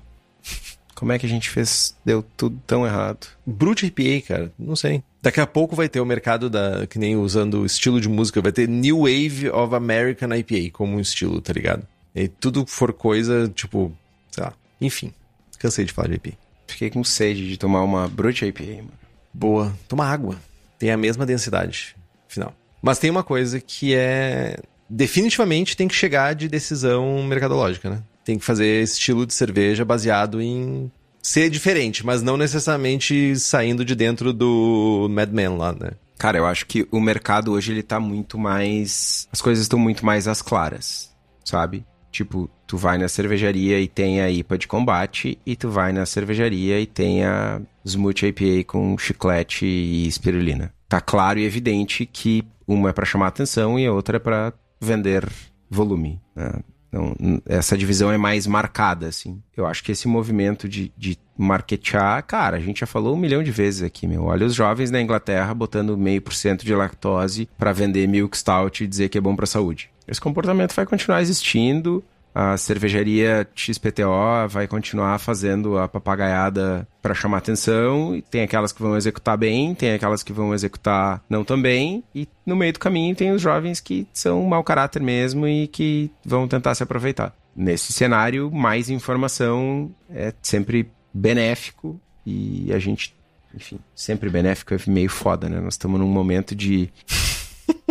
[0.95, 1.97] Como é que a gente fez?
[2.05, 3.27] Deu tudo tão errado.
[3.45, 5.03] Brute IPA, cara, não sei.
[5.21, 6.87] Daqui a pouco vai ter o mercado da.
[6.87, 10.97] Que nem usando o estilo de música, vai ter New Wave of American IPA como
[10.97, 11.85] um estilo, tá ligado?
[12.15, 13.93] E tudo for coisa, tipo,
[14.31, 14.53] sei lá.
[14.81, 15.13] Enfim,
[15.59, 16.50] cansei de falar de IPA.
[16.71, 18.91] Fiquei com sede de tomar uma Brute IPA, mano.
[19.33, 19.73] Boa.
[19.89, 20.37] Toma água.
[20.79, 21.97] Tem a mesma densidade
[22.29, 22.55] final.
[22.83, 24.59] Mas tem uma coisa que é.
[24.89, 28.03] Definitivamente tem que chegar de decisão mercadológica, né?
[28.25, 30.91] Tem que fazer estilo de cerveja baseado em
[31.23, 35.91] ser diferente, mas não necessariamente saindo de dentro do Mad Men lá, né?
[36.19, 39.29] Cara, eu acho que o mercado hoje ele tá muito mais.
[39.33, 41.11] As coisas estão muito mais às claras,
[41.45, 41.85] sabe?
[42.11, 46.05] Tipo, tu vai na cervejaria e tem a IPA de combate, e tu vai na
[46.05, 50.73] cervejaria e tem a Smooth IPA com chiclete e espirulina.
[50.89, 54.53] Tá claro e evidente que uma é para chamar atenção e a outra é para
[54.81, 55.29] vender
[55.71, 56.21] volume.
[56.35, 56.53] Né?
[56.89, 57.15] Então,
[57.47, 59.41] essa divisão é mais marcada, assim.
[59.57, 63.45] Eu acho que esse movimento de, de marketear, cara, a gente já falou um milhão
[63.45, 64.25] de vezes aqui, meu.
[64.25, 68.83] Olha os jovens na Inglaterra botando meio por cento de lactose para vender milk stout
[68.83, 69.89] e dizer que é bom para saúde.
[70.11, 72.05] Esse comportamento vai continuar existindo
[72.35, 78.15] a cervejaria XPTO vai continuar fazendo a papagaiada para chamar atenção.
[78.15, 82.05] E tem aquelas que vão executar bem, tem aquelas que vão executar não tão bem.
[82.15, 86.11] E no meio do caminho tem os jovens que são mau caráter mesmo e que
[86.25, 87.35] vão tentar se aproveitar.
[87.55, 93.15] Nesse cenário, mais informação é sempre benéfico e a gente,
[93.53, 95.61] enfim, sempre benéfico é meio foda, né?
[95.61, 96.91] Nós estamos num momento de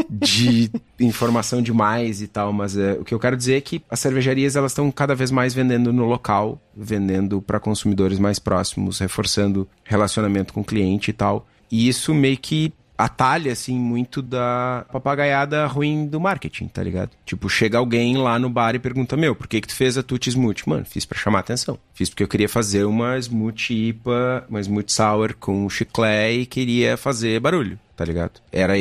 [0.10, 0.70] de
[1.00, 4.56] informação demais e tal, mas é, o que eu quero dizer é que as cervejarias
[4.56, 10.54] elas estão cada vez mais vendendo no local, vendendo para consumidores mais próximos, reforçando relacionamento
[10.54, 11.48] com o cliente e tal.
[11.72, 17.12] E isso meio que atalha, assim, muito da papagaiada ruim do marketing, tá ligado?
[17.26, 20.04] Tipo, chega alguém lá no bar e pergunta, meu, por que que tu fez a
[20.04, 20.68] Tutti Smoothie?
[20.68, 21.80] Mano, fiz para chamar atenção.
[21.94, 26.98] Fiz porque eu queria fazer uma Smoothie IPA, uma Smoothie Sour com chiclete e queria
[26.98, 28.42] fazer barulho, tá ligado?
[28.52, 28.74] Era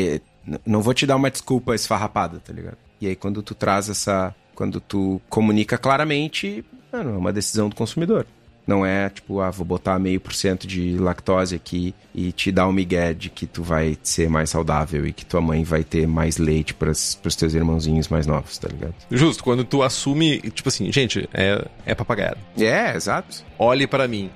[0.64, 2.76] não vou te dar uma desculpa esfarrapada, tá ligado?
[3.00, 4.34] E aí quando tu traz essa.
[4.54, 8.26] Quando tu comunica claramente, mano, é uma decisão do consumidor.
[8.66, 12.68] Não é tipo, ah, vou botar meio por cento de lactose aqui e te dar
[12.68, 16.06] um migué de que tu vai ser mais saudável e que tua mãe vai ter
[16.06, 18.94] mais leite para os teus irmãozinhos mais novos, tá ligado?
[19.10, 22.38] Justo, quando tu assume, tipo assim, gente, é, é papagaiado.
[22.58, 23.42] É, exato.
[23.58, 24.30] Olhe para mim.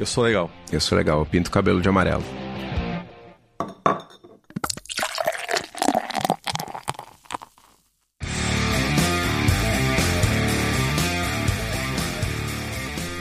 [0.00, 0.50] Eu sou legal.
[0.72, 2.24] Eu sou legal, eu pinto o cabelo de amarelo.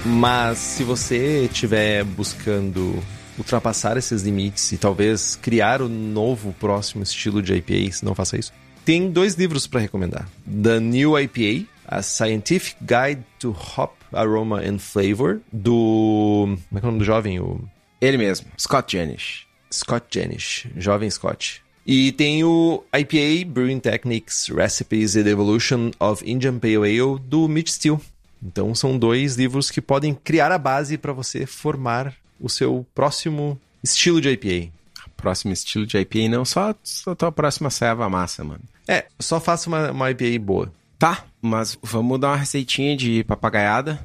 [0.06, 3.02] Mas se você estiver buscando
[3.38, 8.38] ultrapassar esses limites e talvez criar o um novo próximo estilo de IPA, não faça
[8.38, 8.52] isso.
[8.84, 14.80] Tem dois livros para recomendar: The New IPA, A Scientific Guide to Hop Aroma and
[14.80, 16.58] Flavor, do.
[16.70, 17.40] Como é, é o nome do jovem?
[17.40, 17.62] O...
[18.02, 19.48] Ele mesmo, Scott Janish.
[19.72, 21.64] Scott Janish, jovem Scott.
[21.86, 27.70] E tem o IPA Brewing Techniques, Recipes and Evolution of Indian Pale Ale, do Mitch
[27.70, 28.00] Steele.
[28.46, 33.60] Então são dois livros que podem criar a base para você formar o seu próximo
[33.82, 34.72] estilo de IPA.
[35.16, 38.62] Próximo estilo de IPA não, só, só a tua próxima serva massa, mano.
[38.88, 40.74] É, só faça uma, uma IPA boa.
[41.00, 44.04] Tá, mas vamos dar uma receitinha de papagaiada.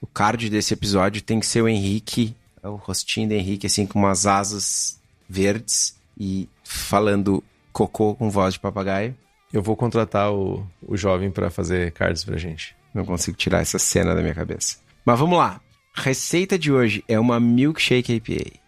[0.00, 3.98] O card desse episódio tem que ser o Henrique, o rostinho do Henrique, assim, com
[3.98, 9.16] umas asas verdes e falando cocô com voz de papagaio.
[9.52, 12.74] Eu vou contratar o, o jovem para fazer cards pra gente.
[12.94, 14.78] Não consigo tirar essa cena da minha cabeça.
[15.04, 15.60] Mas vamos lá.
[15.94, 18.58] receita de hoje é uma milkshake IPA.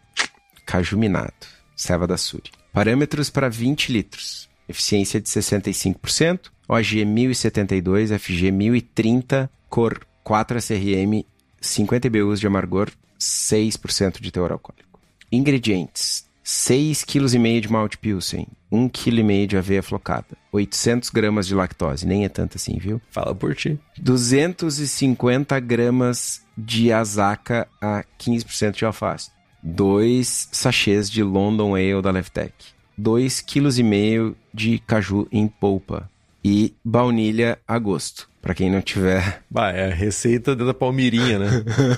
[0.66, 1.32] Caju minado.
[1.76, 2.50] Ceva da Suri.
[2.72, 4.48] Parâmetros para 20 litros.
[4.68, 6.50] Eficiência de 65%.
[6.68, 11.24] OG 1072, FG 1030, cor 4 SRM,
[11.60, 14.98] 50 BUs de amargor, 6% de teor alcoólico.
[15.30, 22.06] Ingredientes: 6,5 kg de malte pilsen, 1,5 kg de aveia flocada, 800 gramas de lactose,
[22.06, 23.00] nem é tanto assim, viu?
[23.10, 23.80] Fala por ti.
[23.98, 29.30] 250 gramas de azaca a 15% de alface,
[29.62, 32.52] 2 sachês de London Ale da Leftec,
[33.00, 36.10] 2,5 kg de caju em polpa
[36.44, 38.28] e baunilha a gosto.
[38.42, 39.42] Pra quem não tiver.
[39.48, 41.48] Bah, é a receita da Palmirinha, né?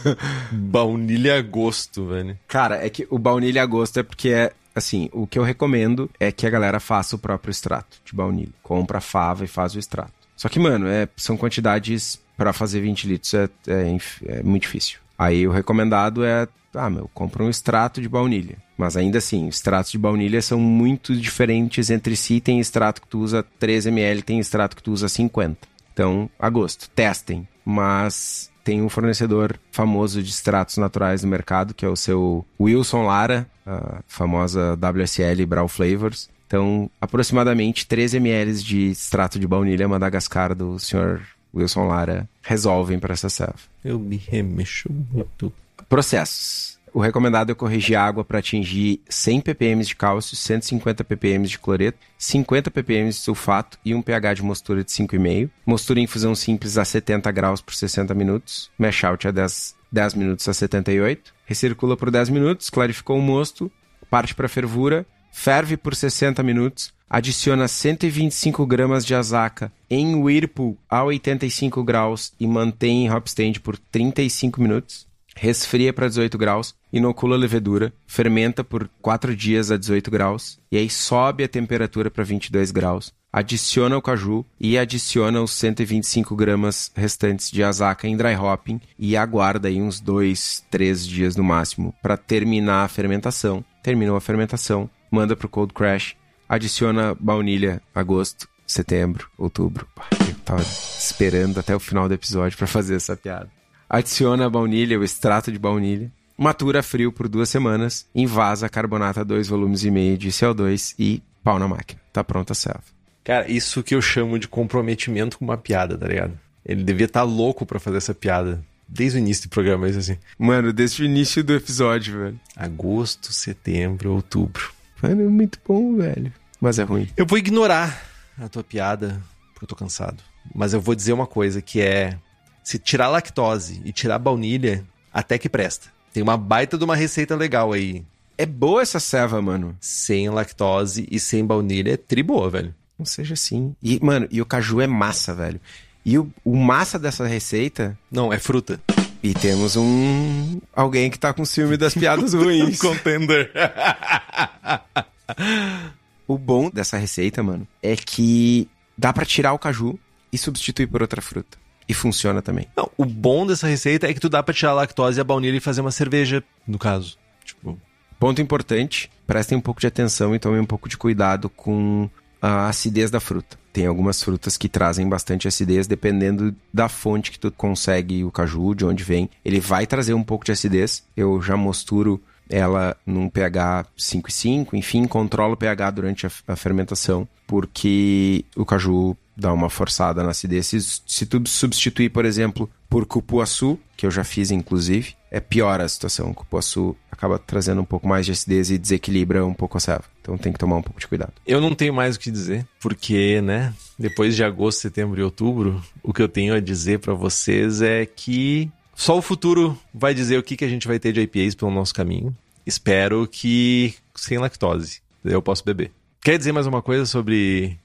[0.53, 2.38] baunilha a gosto, velho.
[2.47, 4.53] Cara, é que o baunilha a gosto é porque é.
[4.74, 8.53] Assim, o que eu recomendo é que a galera faça o próprio extrato de baunilha.
[8.62, 10.12] Compra a fava e faz o extrato.
[10.37, 13.96] Só que, mano, é, são quantidades para fazer 20 litros é, é,
[14.26, 14.99] é muito difícil.
[15.16, 18.57] Aí o recomendado é, ah, meu, compra um extrato de baunilha.
[18.76, 22.41] Mas ainda assim, extratos de baunilha são muito diferentes entre si.
[22.41, 25.68] Tem extrato que tu usa 3 ml, tem extrato que tu usa 50.
[25.95, 27.49] Então, a gosto, testem.
[27.64, 33.04] Mas tem um fornecedor famoso de extratos naturais no mercado, que é o seu Wilson
[33.04, 36.29] Lara, a famosa WSL Brawl Flavors.
[36.46, 41.21] Então, aproximadamente 13 ml de extrato de baunilha Madagascar do Sr.
[41.54, 43.61] Wilson Lara resolvem para essa serva.
[43.84, 45.53] Eu me remexo muito.
[45.88, 46.74] Processos.
[46.95, 51.99] O recomendado é corrigir água para atingir 100 ppm de cálcio, 150 ppm de cloreto,
[52.16, 55.50] 50 ppm de sulfato e um pH de mostura de 5,5.
[55.66, 58.71] Mostura em infusão simples a 70 graus por 60 minutos.
[58.79, 61.34] Mash out a 10, 10 minutos a 78.
[61.45, 63.68] Recircula por 10 minutos, clarificou o mosto,
[64.08, 71.03] parte para fervura, ferve por 60 minutos, adiciona 125 gramas de azaca em Whirlpool a
[71.03, 75.12] 85 graus e mantém em hop stand por 35 minutos.
[75.36, 80.76] Resfria para 18 graus, inocula a levedura, fermenta por 4 dias a 18 graus e
[80.76, 83.12] aí sobe a temperatura para 22 graus.
[83.32, 89.16] Adiciona o caju e adiciona os 125 gramas restantes de azaca em dry hopping e
[89.16, 93.64] aguarda aí uns 2, 3 dias no máximo para terminar a fermentação.
[93.82, 96.14] Terminou a fermentação, manda pro cold crash,
[96.48, 99.86] adiciona baunilha agosto, setembro, outubro.
[100.12, 103.50] Eu tava esperando até o final do episódio para fazer essa piada.
[103.95, 109.46] Adiciona a baunilha, o extrato de baunilha, matura frio por duas semanas, invasa carbonata 2
[109.46, 112.00] volumes e meio de CO2 e pau na máquina.
[112.12, 112.83] Tá pronta a selva.
[113.22, 116.37] Cara, isso que eu chamo de comprometimento com uma piada, tá ligado?
[116.66, 118.61] Ele devia estar tá louco para fazer essa piada.
[118.88, 120.18] Desde o início do programa, isso assim.
[120.37, 122.41] Mano, desde o início do episódio, velho.
[122.57, 124.72] Agosto, setembro, outubro.
[125.00, 126.33] Mano, é muito bom, velho.
[126.61, 127.08] Mas é ruim.
[127.16, 128.04] Eu vou ignorar
[128.37, 129.22] a tua piada,
[129.53, 130.21] porque eu tô cansado.
[130.53, 132.18] Mas eu vou dizer uma coisa que é...
[132.64, 134.82] Se tirar lactose e tirar baunilha,
[135.12, 135.88] até que presta.
[136.14, 138.03] Tem uma baita de uma receita legal aí.
[138.38, 139.76] É boa essa ceva, mano.
[139.78, 142.74] Sem lactose e sem baunilha é tri boa, velho.
[142.99, 143.76] Não seja assim.
[143.82, 145.61] E, mano, e o caju é massa, velho.
[146.04, 147.99] E o, o massa dessa receita.
[148.11, 148.80] Não, é fruta.
[149.22, 150.58] E temos um.
[150.74, 152.78] alguém que tá com ciúme das piadas ruins.
[152.78, 153.53] Contender.
[156.26, 158.66] o bom dessa receita, mano, é que
[158.96, 159.99] dá para tirar o caju
[160.32, 161.63] e substituir por outra fruta.
[161.88, 162.66] E funciona também.
[162.76, 165.24] Não, o bom dessa receita é que tu dá pra tirar a lactose e a
[165.24, 167.18] baunilha e fazer uma cerveja, no caso.
[167.44, 167.78] Tipo.
[168.18, 172.08] Ponto importante: prestem um pouco de atenção e tomem um pouco de cuidado com
[172.40, 173.58] a acidez da fruta.
[173.72, 178.74] Tem algumas frutas que trazem bastante acidez, dependendo da fonte que tu consegue o caju,
[178.74, 179.28] de onde vem.
[179.44, 181.02] Ele vai trazer um pouco de acidez.
[181.16, 187.26] Eu já mosturo ela num pH 5,5, enfim, controla o pH durante a, a, fermentação,
[187.46, 190.66] porque o caju dá uma forçada na acidez.
[190.66, 195.80] Se, se tu substituir, por exemplo, por cupuaçu, que eu já fiz inclusive, é pior
[195.80, 196.30] a situação.
[196.30, 200.04] O cupuaçu acaba trazendo um pouco mais de acidez e desequilibra um pouco a serva.
[200.20, 201.32] Então tem que tomar um pouco de cuidado.
[201.46, 205.82] Eu não tenho mais o que dizer, porque, né, depois de agosto, setembro e outubro,
[206.02, 210.38] o que eu tenho a dizer para vocês é que só o futuro vai dizer
[210.38, 212.34] o que, que a gente vai ter de IPAs pelo nosso caminho.
[212.64, 215.02] Espero que sem lactose.
[215.24, 215.90] Eu posso beber.
[216.20, 217.78] Quer dizer mais uma coisa sobre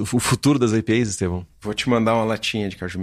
[0.00, 1.46] o futuro das IPAs, Estevão?
[1.60, 2.98] Vou te mandar uma latinha de caju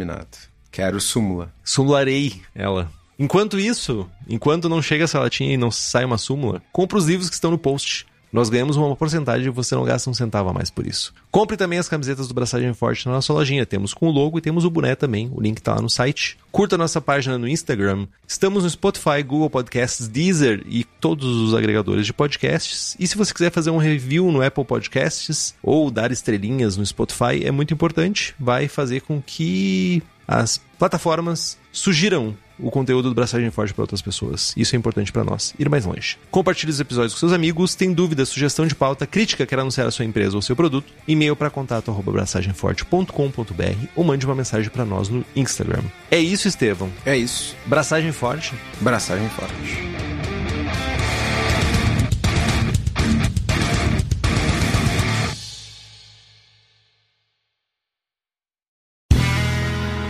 [0.69, 1.53] Quero súmula.
[1.64, 2.91] Sumularei ela.
[3.18, 7.30] Enquanto isso, enquanto não chega essa latinha e não sai uma súmula, compra os livros
[7.30, 8.06] que estão no post.
[8.38, 11.11] Nós ganhamos uma porcentagem e você não gasta um centavo a mais por isso.
[11.31, 13.65] Compre também as camisetas do Braçagem Forte na nossa lojinha.
[13.65, 15.31] Temos com o logo e temos o boné também.
[15.34, 16.38] O link está lá no site.
[16.51, 18.05] Curta nossa página no Instagram.
[18.27, 22.95] Estamos no Spotify, Google Podcasts, Deezer e todos os agregadores de podcasts.
[22.99, 27.43] E se você quiser fazer um review no Apple Podcasts ou dar estrelinhas no Spotify,
[27.43, 28.35] é muito importante.
[28.39, 34.53] Vai fazer com que as plataformas sugiram o conteúdo do Braçagem Forte para outras pessoas.
[34.55, 35.53] Isso é importante para nós.
[35.57, 36.17] Ir mais longe.
[36.31, 37.75] Compartilhe os episódios com seus amigos.
[37.75, 40.91] Tem dúvida, sugestão de pauta, crítica, quer anunciar a sua empresa ou seu produto?
[41.07, 45.84] E-mail para contato braçagemforte.com.br ou mande uma mensagem para nós no Instagram.
[46.09, 46.89] É isso, Estevão.
[47.05, 47.55] É isso.
[47.65, 48.53] Braçagem Forte.
[48.81, 50.36] Braçagem Forte.